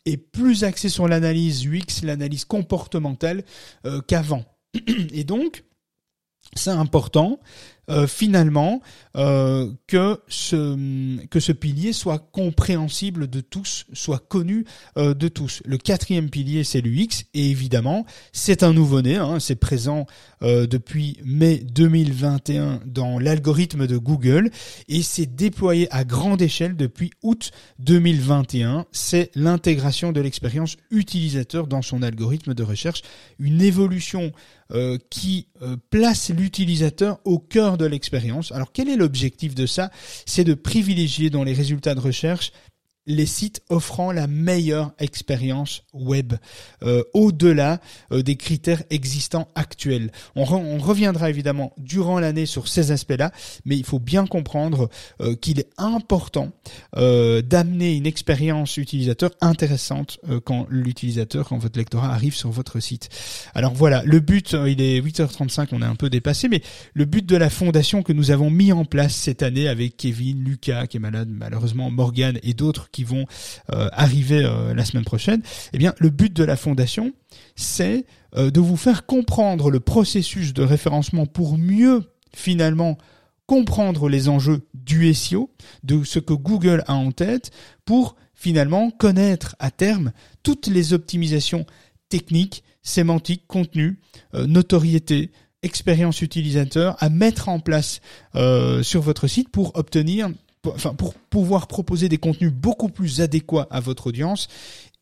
[0.05, 3.43] est plus axé sur l'analyse UX, l'analyse comportementale
[3.85, 4.45] euh, qu'avant.
[5.13, 5.63] Et donc,
[6.55, 7.39] c'est important
[7.89, 8.81] euh, finalement
[9.15, 14.65] euh, que ce que ce pilier soit compréhensible de tous, soit connu
[14.97, 15.63] euh, de tous.
[15.65, 20.05] Le quatrième pilier c'est l'UX et évidemment c'est un nouveau-né, hein, c'est présent
[20.41, 24.51] depuis mai 2021 dans l'algorithme de Google
[24.87, 28.85] et c'est déployé à grande échelle depuis août 2021.
[28.93, 33.01] C'est l'intégration de l'expérience utilisateur dans son algorithme de recherche,
[33.37, 34.31] une évolution
[35.09, 35.47] qui
[35.89, 38.51] place l'utilisateur au cœur de l'expérience.
[38.51, 39.89] Alors quel est l'objectif de ça?
[40.25, 42.51] C'est de privilégier dans les résultats de recherche
[43.09, 46.35] les sites offrant la meilleure expérience web
[46.83, 47.81] euh, au-delà
[48.11, 50.11] euh, des critères existants actuels.
[50.35, 53.31] On, reviendra évidemment durant l'année sur ces aspects-là,
[53.65, 54.89] mais il faut bien comprendre
[55.21, 56.51] euh, qu'il est important
[56.95, 63.09] d'amener une expérience utilisateur intéressante quand l'utilisateur, quand votre lectorat arrive sur votre site.
[63.55, 66.61] Alors voilà, le but, il est 8h35, on est un peu dépassé, mais
[66.93, 70.43] le but de la fondation que nous avons mis en place cette année avec Kevin,
[70.43, 73.25] Lucas qui est malade, malheureusement Morgan et d'autres vont
[73.71, 75.41] euh, arriver euh, la semaine prochaine,
[75.73, 77.13] eh bien le but de la fondation,
[77.55, 82.03] c'est euh, de vous faire comprendre le processus de référencement pour mieux
[82.35, 82.97] finalement
[83.45, 85.51] comprendre les enjeux du SEO,
[85.83, 87.51] de ce que Google a en tête,
[87.85, 90.11] pour finalement connaître à terme
[90.43, 91.65] toutes les optimisations
[92.09, 93.99] techniques, sémantiques, contenu,
[94.33, 95.31] notoriété,
[95.63, 98.01] expérience utilisateur à mettre en place
[98.83, 100.29] sur votre site pour obtenir
[100.67, 104.47] enfin pour pouvoir proposer des contenus beaucoup plus adéquats à votre audience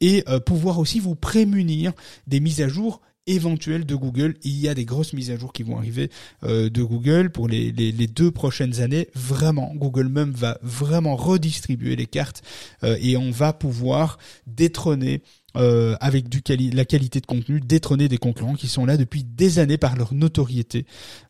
[0.01, 1.93] et euh, pouvoir aussi vous prémunir
[2.27, 4.35] des mises à jour éventuelles de Google.
[4.43, 6.09] Il y a des grosses mises à jour qui vont arriver
[6.43, 9.09] euh, de Google pour les, deux prochaines années.
[9.13, 12.41] Vraiment, Google même va vraiment redistribuer les cartes
[12.83, 15.21] euh, et on va pouvoir détrôner
[15.57, 19.23] euh, avec du quali la qualité de contenu, détrôner des concurrents qui sont là depuis
[19.23, 20.85] des années par leur notoriété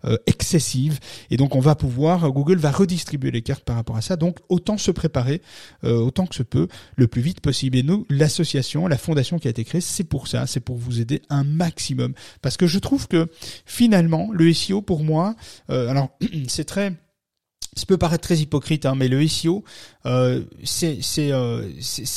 [0.05, 0.99] euh, excessive.
[1.29, 4.15] Et donc on va pouvoir, Google va redistribuer les cartes par rapport à ça.
[4.15, 5.41] Donc autant se préparer
[5.83, 7.77] euh, autant que se peut, le plus vite possible.
[7.77, 10.99] Et nous, l'association, la fondation qui a été créée, c'est pour ça, c'est pour vous
[10.99, 12.13] aider un maximum.
[12.41, 13.27] Parce que je trouve que
[13.65, 15.35] finalement, le SEO pour moi,
[15.69, 16.09] alors
[16.47, 16.93] c'est très
[17.77, 19.63] ça peut paraître très hypocrite, hein, mais le SEO,
[20.07, 21.69] euh, c'est euh,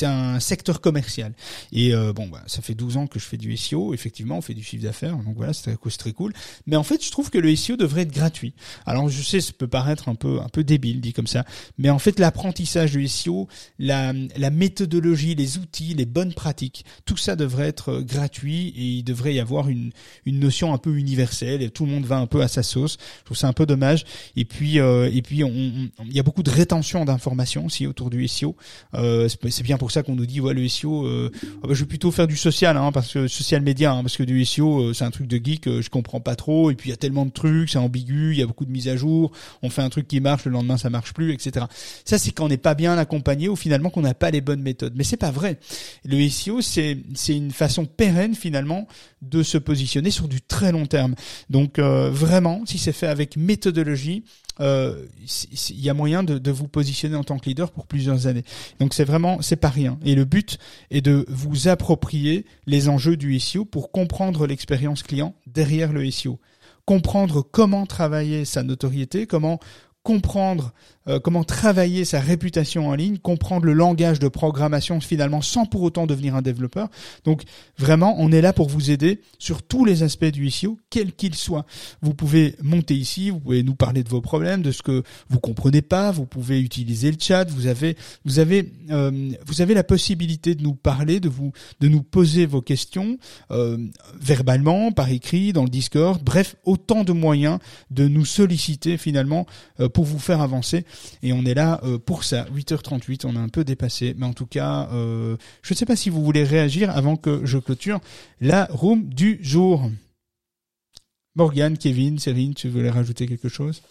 [0.03, 1.33] un secteur commercial.
[1.73, 3.93] Et euh, bon, bah, ça fait 12 ans que je fais du SEO.
[3.93, 6.33] Effectivement, on fait du chiffre d'affaires, donc voilà, c'est très, cool.
[6.67, 8.55] Mais en fait, je trouve que le SEO devrait être gratuit.
[8.87, 11.45] Alors, je sais, ça peut paraître un peu un peu débile dit comme ça,
[11.79, 13.49] mais en fait, l'apprentissage du SEO,
[13.79, 19.03] la la méthodologie, les outils, les bonnes pratiques, tout ça devrait être gratuit et il
[19.03, 19.93] devrait y avoir une
[20.25, 22.97] une notion un peu universelle et tout le monde va un peu à sa sauce.
[23.21, 24.05] Je trouve ça un peu dommage.
[24.37, 28.57] Et puis et puis il y a beaucoup de rétention d'informations aussi autour du SEO.
[28.95, 31.31] Euh, c'est bien pour ça qu'on nous dit ouais le SEO, euh,
[31.63, 34.17] ah bah, je vais plutôt faire du social, hein, parce que social média, hein, parce
[34.17, 36.71] que du SEO euh, c'est un truc de geek, euh, je comprends pas trop.
[36.71, 38.71] Et puis il y a tellement de trucs, c'est ambigu, il y a beaucoup de
[38.71, 39.33] mises à jour.
[39.63, 41.67] On fait un truc qui marche, le lendemain ça marche plus, etc.
[42.05, 44.63] Ça c'est quand on n'est pas bien accompagné ou finalement qu'on n'a pas les bonnes
[44.63, 44.95] méthodes.
[44.97, 45.59] Mais c'est pas vrai.
[46.05, 48.87] Le SEO c'est c'est une façon pérenne finalement
[49.23, 51.15] de se positionner sur du très long terme.
[51.51, 54.25] Donc euh, vraiment, si c'est fait avec méthodologie,
[54.61, 55.07] euh,
[55.71, 58.45] il y a moyen de, de, vous positionner en tant que leader pour plusieurs années.
[58.79, 59.99] Donc c'est vraiment, c'est pas rien.
[60.05, 60.59] Et le but
[60.91, 66.39] est de vous approprier les enjeux du SEO pour comprendre l'expérience client derrière le SEO
[66.91, 69.61] comprendre comment travailler sa notoriété, comment
[70.03, 70.73] comprendre
[71.09, 75.81] euh, comment travailler sa réputation en ligne, comprendre le langage de programmation finalement sans pour
[75.83, 76.89] autant devenir un développeur.
[77.25, 77.45] Donc
[77.79, 81.35] vraiment, on est là pour vous aider sur tous les aspects du SEO, quel qu'il
[81.35, 81.65] soit.
[82.03, 85.41] Vous pouvez monter ici, vous pouvez nous parler de vos problèmes, de ce que vous
[85.41, 87.97] comprenez pas, vous pouvez utiliser le chat, vous avez
[88.27, 92.45] vous avez euh, vous avez la possibilité de nous parler, de vous de nous poser
[92.45, 93.17] vos questions
[93.51, 93.79] euh,
[94.21, 97.59] verbalement, par écrit, dans le Discord, bref, autant de moyens
[97.91, 99.47] de nous solliciter finalement
[99.95, 100.85] pour vous faire avancer.
[101.23, 102.47] Et on est là euh, pour ça.
[102.55, 104.15] 8h38, on a un peu dépassé.
[104.17, 107.45] Mais en tout cas, euh, je ne sais pas si vous voulez réagir avant que
[107.45, 108.01] je clôture
[108.41, 109.91] la room du jour.
[111.35, 113.83] Morgane, Kevin, Céline, tu voulais rajouter quelque chose?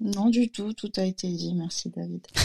[0.00, 0.72] Non, du tout.
[0.72, 1.54] Tout a été dit.
[1.54, 2.26] Merci, David.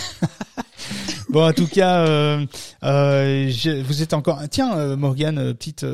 [1.29, 2.45] bon, en tout cas, euh,
[2.83, 4.41] euh, je, vous êtes encore.
[4.49, 5.85] Tiens, euh, Morgane, petite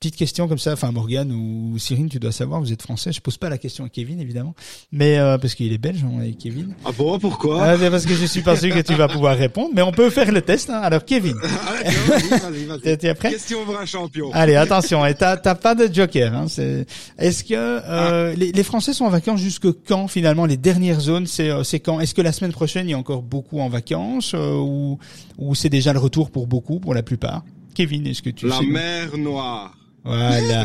[0.00, 3.12] petite question comme ça, enfin Morgane ou Cyrine, tu dois savoir, vous êtes français.
[3.12, 4.54] Je pose pas la question à Kevin évidemment,
[4.92, 6.74] mais euh, parce qu'il est belge, on est Kevin.
[6.86, 7.62] Ah bon, pourquoi?
[7.62, 10.08] Ah, Parce que je suis pas sûr que tu vas pouvoir répondre, mais on peut
[10.08, 10.70] faire le test.
[10.70, 10.80] Hein.
[10.82, 12.96] Alors Kevin, ah, vas-y, vas-y.
[12.98, 13.32] T'es prêt?
[13.32, 14.30] Question pour un champion.
[14.32, 16.34] Allez, attention, et t'as pas de joker.
[16.34, 16.46] Hein.
[16.48, 16.86] C'est.
[17.18, 18.34] Est-ce que euh, ah.
[18.34, 21.80] les, les, Français sont en vacances jusque quand finalement Les dernières zones, c'est euh, c'est
[21.80, 22.00] quand?
[22.00, 24.34] Est-ce que la semaine prochaine il y a encore beaucoup en vacances?
[24.39, 24.98] euh, ou
[25.38, 27.42] ou c'est déjà le retour pour beaucoup, pour la plupart
[27.74, 29.74] Kevin, est-ce que tu La mer Noire.
[30.04, 30.64] Voilà.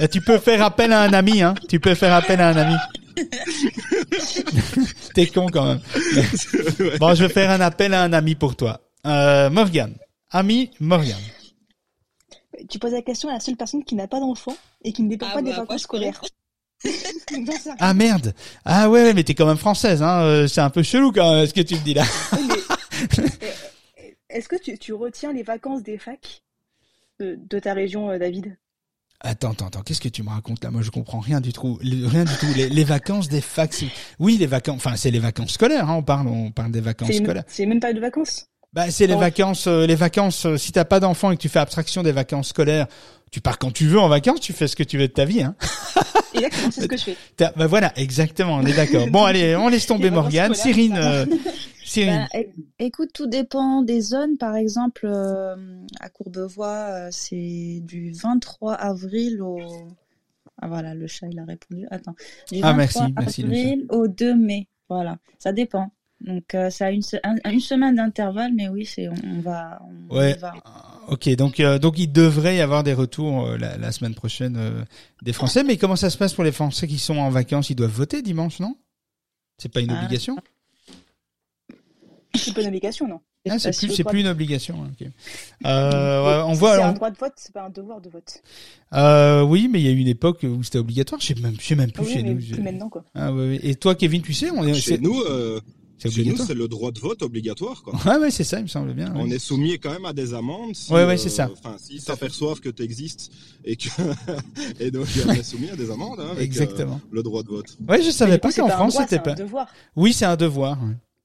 [0.00, 1.54] Et tu peux faire appel à un ami, hein.
[1.68, 2.74] Tu peux faire appel à un ami.
[5.14, 5.80] T'es con quand même.
[7.00, 8.80] Bon, je vais faire un appel à un ami pour toi.
[9.06, 9.94] Euh, Morgan.
[10.30, 11.18] Ami Morgan.
[12.68, 15.08] Tu poses la question à la seule personne qui n'a pas d'enfant et qui ne
[15.08, 16.20] dépend ah pas des bah, vacances scolaires.
[17.80, 18.34] ah merde.
[18.64, 20.20] Ah ouais, mais t'es quand même française, hein.
[20.22, 22.04] Euh, c'est un peu chelou quand même ce que tu me dis là.
[24.30, 26.42] Est-ce que tu, tu retiens les vacances des facs
[27.18, 28.56] de, ta région, euh, David?
[29.20, 30.70] Attends, attends, attends, qu'est-ce que tu me racontes là?
[30.70, 32.46] Moi, je comprends rien du tout, rien du tout.
[32.54, 33.84] Les, vacances des facs,
[34.20, 35.88] oui, les vacances, enfin, c'est les vacances scolaires.
[35.90, 37.42] Hein, on parle, on parle des vacances scolaires.
[37.48, 38.46] C'est même pas de vacances?
[38.72, 40.46] Bah, c'est les vacances, euh, les vacances.
[40.46, 42.86] Euh, si t'as pas d'enfant et que tu fais abstraction des vacances scolaires,
[43.32, 45.24] tu pars quand tu veux en vacances, tu fais ce que tu veux de ta
[45.24, 45.56] vie, hein.
[46.34, 47.16] Exactement, c'est ce que je fais.
[47.56, 49.06] Bah voilà, exactement, on est d'accord.
[49.10, 50.54] Bon, allez, on laisse tomber Morgane.
[50.54, 51.26] Cyrine,
[51.96, 52.28] bah,
[52.78, 54.36] écoute, tout dépend des zones.
[54.38, 55.56] Par exemple, euh,
[56.00, 59.58] à Courbevoie, euh, c'est du 23 avril au.
[60.60, 61.86] Ah voilà, le chat il a répondu.
[61.90, 62.16] Attends.
[62.50, 64.68] Du 23 ah merci, merci avril au 2 mai.
[64.88, 65.92] Voilà, ça dépend.
[66.20, 67.02] Donc euh, ça a une,
[67.44, 69.80] une semaine d'intervalle, mais oui, c'est on, va.
[70.10, 70.36] ouais.
[71.06, 74.84] Ok, donc donc il devrait y avoir des retours la, semaine prochaine
[75.22, 75.62] des Français.
[75.62, 77.70] Mais comment ça se passe pour les Français qui sont en vacances?
[77.70, 78.76] Ils doivent voter dimanche, non?
[79.58, 79.98] C'est pas une ah.
[80.02, 80.36] obligation?
[82.34, 83.20] C'est pas une obligation, non
[83.50, 84.84] ah, c'est plus, une obligation.
[84.84, 85.06] Hein,
[85.64, 86.76] euh, on voit.
[86.76, 88.42] C'est un droit de vote, c'est pas un devoir de vote.
[88.94, 91.20] Euh, oui, mais il y a eu une époque où c'était obligatoire.
[91.20, 92.36] Je sais même, je sais même plus oui, chez nous.
[92.36, 93.04] Plus maintenant, quoi.
[93.14, 94.74] Ah, oui, Et toi, Kevin, tu sais, on est.
[94.74, 95.60] Chez nous, euh,
[95.98, 97.94] c'est Chez nous, c'est le droit de vote obligatoire, quoi.
[98.06, 99.12] Ouais, ouais, c'est ça, il me semble bien.
[99.16, 100.74] On est soumis quand même à des amendes.
[100.74, 101.50] Si, ouais, ouais, c'est ça.
[101.52, 103.30] Enfin, s'ils s'aperçoivent que tu existes
[103.64, 103.88] et que
[104.80, 106.20] et donc on est soumis à des amendes.
[106.20, 107.00] Hein, avec, Exactement.
[107.10, 107.76] le droit de vote.
[107.88, 109.34] Ouais, je savais pas qu'en France c'était pas.
[109.34, 109.68] C'est un devoir.
[109.96, 110.78] Oui, c'est un devoir.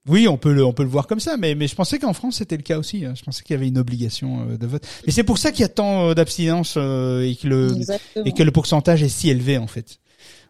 [0.08, 2.14] Oui, on peut le, on peut le voir comme ça, mais, mais je pensais qu'en
[2.14, 3.06] France c'était le cas aussi.
[3.06, 3.14] Hein.
[3.16, 4.86] Je pensais qu'il y avait une obligation euh, de vote.
[5.06, 7.74] Mais c'est pour ça qu'il y a tant euh, d'abstinence euh, et que le
[8.26, 10.00] et que le pourcentage est si élevé en fait.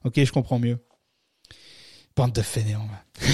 [0.05, 0.79] Ok, je comprends mieux.
[2.15, 2.87] Bande de fainéants.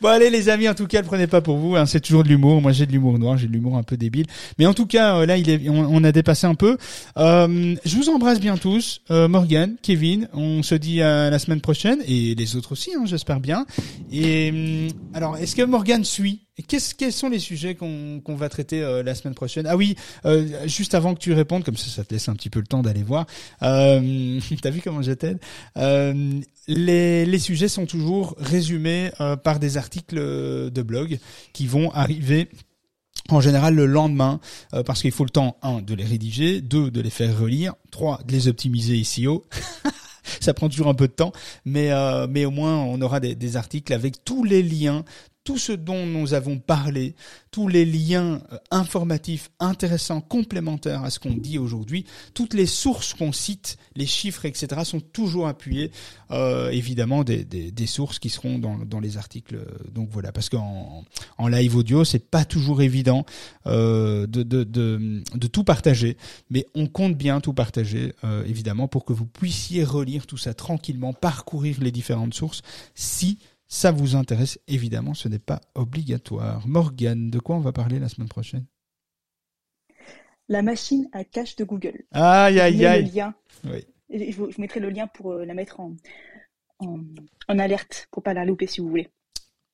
[0.00, 1.76] Bon allez les amis, en tout cas, le prenez pas pour vous.
[1.76, 2.60] Hein, c'est toujours de l'humour.
[2.60, 4.26] Moi, j'ai de l'humour noir, j'ai de l'humour un peu débile.
[4.58, 6.76] Mais en tout cas, euh, là, il est, on, a dépassé un peu.
[7.16, 10.28] Euh, je vous embrasse bien tous, euh, Morgan, Kevin.
[10.34, 13.66] On se dit à la semaine prochaine et les autres aussi, hein, j'espère bien.
[14.12, 16.46] Et hum, alors, est-ce que Morgan suit?
[16.68, 19.66] Qu'est-ce, quels sont les sujets qu'on, qu'on va traiter euh, la semaine prochaine?
[19.68, 19.94] Ah oui,
[20.24, 22.66] euh, juste avant que tu répondes, comme ça, ça te laisse un petit peu le
[22.66, 23.26] temps d'aller voir.
[23.62, 25.36] Euh, T'as vu comment j'étais?
[25.76, 31.18] Euh, les, sujets sont toujours résumés euh, par des articles de blog
[31.52, 32.48] qui vont arriver
[33.28, 34.38] en général le lendemain,
[34.84, 38.20] parce qu'il faut le temps, un, de les rédiger, deux, de les faire relire, trois,
[38.24, 39.44] de les optimiser ici haut.
[40.40, 41.32] ça prend toujours un peu de temps,
[41.64, 45.04] mais au moins on aura des, articles avec tous les liens,
[45.46, 47.14] tout ce dont nous avons parlé,
[47.52, 53.14] tous les liens euh, informatifs intéressants, complémentaires à ce qu'on dit aujourd'hui, toutes les sources
[53.14, 55.92] qu'on cite, les chiffres, etc., sont toujours appuyés,
[56.32, 57.46] euh, évidemment, des,
[57.86, 59.56] sources qui seront dans, les articles.
[59.94, 61.04] Donc voilà, parce qu'en
[61.38, 63.24] en live audio, c'est pas toujours évident
[63.66, 66.16] euh, de, tout partager,
[66.50, 68.12] mais on compte bien tout partager,
[68.46, 72.62] évidemment, pour que vous puissiez relire tout ça tranquillement, parcourir les différentes sources,
[72.96, 73.38] si
[73.68, 76.66] ça vous intéresse, évidemment, ce n'est pas obligatoire.
[76.66, 78.66] Morgane, de quoi on va parler la semaine prochaine?
[80.48, 82.04] La machine à cache de Google.
[82.12, 83.04] Aïe, aïe, aïe.
[83.04, 83.34] Le lien.
[83.64, 83.84] Oui.
[84.10, 85.96] Je, je, mettrai le lien pour euh, la mettre en,
[86.78, 87.00] en,
[87.48, 89.08] en alerte pour pas la louper si vous voulez.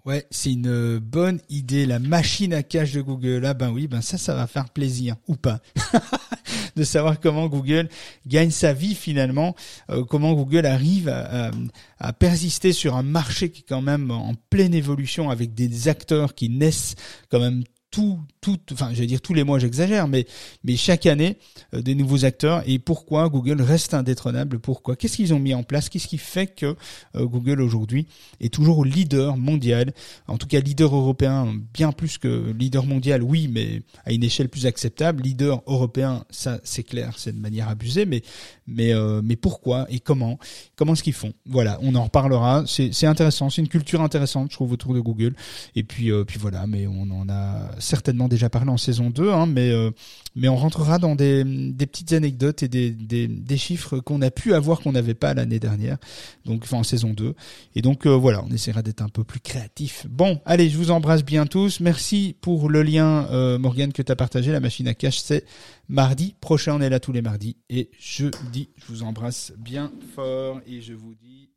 [0.04, 1.86] Ouais, c'est une bonne idée.
[1.86, 3.44] La machine à cache de Google.
[3.44, 5.60] Ah ben oui, ben ça, ça va faire plaisir ou pas
[6.76, 7.88] de savoir comment Google
[8.26, 9.54] gagne sa vie finalement,
[9.90, 11.50] euh, comment Google arrive à,
[11.98, 16.34] à, persister sur un marché qui est quand même en pleine évolution avec des acteurs
[16.34, 16.94] qui naissent
[17.30, 20.26] quand même tout, tout, enfin, je vais dire tous les mois, j'exagère, mais,
[20.64, 21.36] mais chaque année,
[21.74, 22.62] euh, des nouveaux acteurs.
[22.66, 24.58] Et pourquoi Google reste indétrônable?
[24.58, 24.96] Pourquoi?
[24.96, 25.90] Qu'est-ce qu'ils ont mis en place?
[25.90, 26.74] Qu'est-ce qui fait que
[27.14, 28.06] euh, Google aujourd'hui
[28.40, 29.92] est toujours leader mondial?
[30.26, 34.48] En tout cas, leader européen, bien plus que leader mondial, oui, mais à une échelle
[34.48, 35.22] plus acceptable.
[35.22, 38.22] Leader européen, ça, c'est clair, c'est de manière abusée, mais,
[38.66, 40.38] mais, euh, mais pourquoi et comment?
[40.76, 41.34] Comment est-ce qu'ils font?
[41.44, 42.64] Voilà, on en reparlera.
[42.66, 45.34] C'est intéressant, c'est une culture intéressante, je trouve, autour de Google.
[45.76, 49.46] Et puis, puis voilà, mais on en a certainement déjà parlé en saison 2, hein,
[49.46, 49.90] mais, euh,
[50.34, 51.44] mais on rentrera dans des,
[51.78, 55.98] petites anecdotes et des chiffres qu'on a pu avoir qu'on n'avait pas l'année dernière,
[56.44, 57.34] donc enfin en saison 2.
[57.74, 60.06] Et donc euh, voilà, on essaiera d'être un peu plus créatif.
[60.08, 61.80] Bon, allez, je vous embrasse bien tous.
[61.80, 64.52] Merci pour le lien, euh, Morgane, que tu as partagé.
[64.52, 65.44] La machine à cash, c'est
[65.88, 66.76] mardi prochain.
[66.76, 67.56] On est là tous les mardis.
[67.68, 71.50] Et jeudi, je vous embrasse bien fort et je vous dis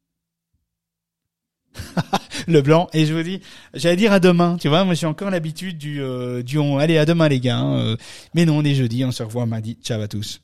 [2.48, 2.88] le blanc.
[2.94, 3.42] Et je vous dis,
[3.74, 6.98] j'allais dire à demain, tu vois, moi j'ai encore l'habitude du, euh, du on, allez
[6.98, 7.58] à demain les gars.
[7.58, 7.98] Hein, euh.
[8.34, 9.78] mais non, on est jeudi, on se revoit mardi.
[9.84, 10.42] Ciao à tous.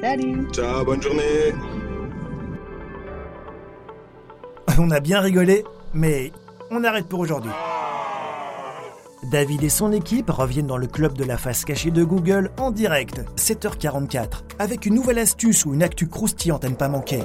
[0.00, 0.48] Salut.
[0.52, 1.52] Ciao, bonne journée.
[4.78, 6.32] On a bien rigolé, mais
[6.70, 7.50] on arrête pour aujourd'hui.
[9.30, 12.70] David et son équipe reviennent dans le club de la face cachée de Google en
[12.70, 17.20] direct, 7h44, avec une nouvelle astuce ou une actu croustillante à ne pas manquer.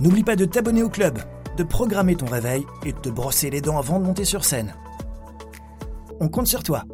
[0.00, 1.18] N'oublie pas de t'abonner au club,
[1.56, 4.74] de programmer ton réveil et de te brosser les dents avant de monter sur scène.
[6.20, 6.84] On compte sur toi.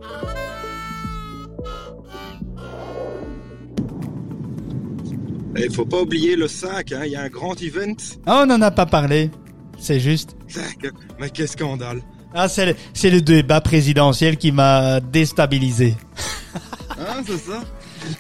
[5.57, 7.95] Il faut pas oublier le 5, hein, il y a un grand event.
[8.27, 9.31] Ah, on n'en a pas parlé.
[9.79, 10.37] C'est juste.
[11.21, 12.03] Mais quel scandale.
[12.35, 15.95] Ah, c'est le, c'est le débat présidentiel qui m'a déstabilisé.
[16.91, 17.63] ah, c'est ça?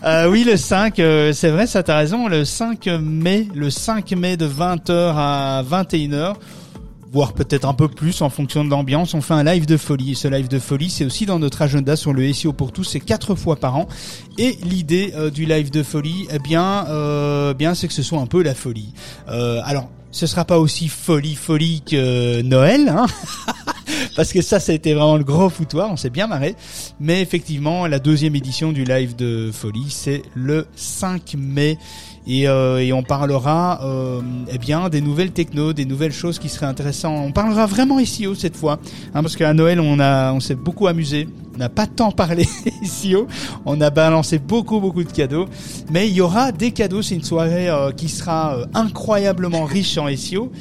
[0.04, 2.28] Euh, oui, le 5, euh, c'est vrai, ça t'as raison.
[2.28, 6.34] Le 5 mai, le 5 mai de 20h à 21h,
[7.12, 10.12] voire peut-être un peu plus en fonction de l'ambiance, on fait un live de folie.
[10.12, 12.84] Et ce live de folie, c'est aussi dans notre agenda sur le SEO pour tous,
[12.84, 13.88] c'est quatre fois par an.
[14.38, 16.84] Et l'idée euh, du live de folie, eh bien,
[17.58, 18.92] bien, c'est que ce soit un peu la folie.
[19.26, 23.06] alors, ce sera pas aussi folie folie que Noël, hein
[24.16, 25.90] parce que ça, ça a été vraiment le gros foutoir.
[25.90, 26.54] On s'est bien marré.
[27.00, 31.78] Mais effectivement, la deuxième édition du live de folie, c'est le 5 mai.
[32.26, 34.20] Et, euh, et on parlera euh,
[34.52, 37.18] eh bien des nouvelles techno, des nouvelles choses qui seraient intéressantes.
[37.26, 38.78] On parlera vraiment SEO cette fois,
[39.12, 41.26] hein, parce qu'à Noël on a on s'est beaucoup amusé.
[41.54, 42.44] On n'a pas tant parlé
[42.84, 43.26] SEO,
[43.66, 45.46] on a balancé beaucoup beaucoup de cadeaux,
[45.90, 47.02] mais il y aura des cadeaux.
[47.02, 50.52] C'est une soirée euh, qui sera euh, incroyablement riche en SEO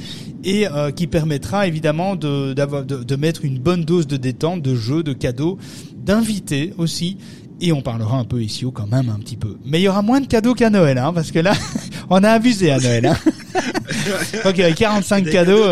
[0.44, 4.62] et euh, qui permettra évidemment de, d'avoir, de, de mettre une bonne dose de détente,
[4.62, 5.58] de jeux, de cadeaux,
[5.96, 7.18] d'invités aussi.
[7.64, 9.58] Et on parlera un peu SEO quand même un petit peu.
[9.64, 11.54] Mais il y aura moins de cadeaux qu'à Noël, hein, parce que là,
[12.10, 13.06] on a abusé à Noël.
[13.06, 13.18] Hein.
[14.44, 15.64] A 45 Des cadeaux.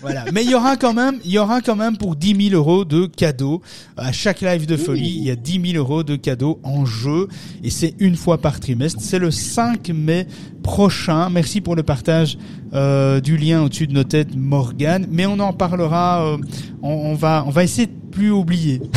[0.00, 0.24] Voilà.
[0.32, 2.84] Mais il y aura quand même, il y aura quand même pour 10 000 euros
[2.84, 3.62] de cadeaux.
[3.96, 7.28] À chaque live de folie, il y a 10 000 euros de cadeaux en jeu.
[7.62, 9.00] Et c'est une fois par trimestre.
[9.00, 10.26] C'est le 5 mai
[10.62, 11.30] prochain.
[11.30, 12.38] Merci pour le partage
[12.72, 15.06] euh, du lien au-dessus de nos têtes, Morgane.
[15.10, 16.38] Mais on en parlera, euh,
[16.82, 18.80] on, on va, on va essayer de plus oublier.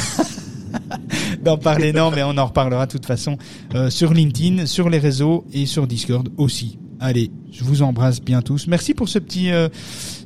[1.42, 3.38] d'en parler non mais on en reparlera de toute façon
[3.76, 6.78] euh, sur LinkedIn, sur les réseaux et sur Discord aussi.
[7.00, 8.66] Allez, je vous embrasse bien tous.
[8.68, 9.70] Merci pour ce petit, euh,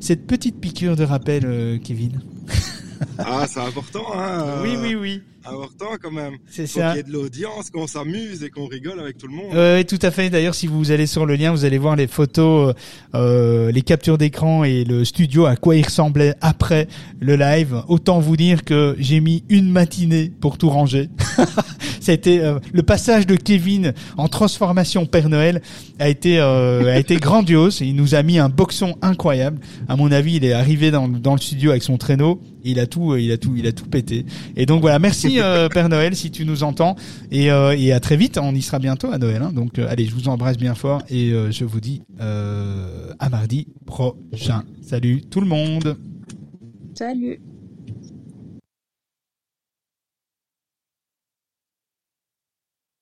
[0.01, 2.21] cette petite piqûre de rappel, euh, Kevin.
[3.17, 4.61] Ah, c'est important, hein.
[4.61, 5.23] Oui, oui, oui.
[5.45, 6.37] Important quand même.
[6.47, 6.89] C'est ça.
[6.89, 9.53] qu'il y ait de l'audience, qu'on s'amuse et qu'on rigole avec tout le monde.
[9.53, 10.29] Euh, oui, tout à fait.
[10.29, 12.73] D'ailleurs, si vous allez sur le lien, vous allez voir les photos,
[13.15, 16.87] euh, les captures d'écran et le studio à quoi il ressemblait après
[17.19, 17.81] le live.
[17.87, 21.09] Autant vous dire que j'ai mis une matinée pour tout ranger.
[21.99, 25.61] C'était euh, le passage de Kevin en transformation Père Noël
[25.99, 27.81] a été euh, a été grandiose.
[27.81, 29.59] Il nous a mis un boxon incroyable.
[29.87, 32.41] À mon avis, il est arrivé dans, dans le studio avec son traîneau.
[32.63, 34.25] Il a tout, il a tout, il a tout pété.
[34.55, 36.95] Et donc voilà, merci euh, Père Noël si tu nous entends.
[37.31, 38.37] Et, euh, et à très vite.
[38.41, 39.41] On y sera bientôt à Noël.
[39.41, 39.51] hein.
[39.53, 44.63] Donc euh, allez, je vous embrasse bien fort et je vous dis à mardi prochain.
[44.81, 45.97] Salut tout le monde.
[46.95, 47.39] Salut.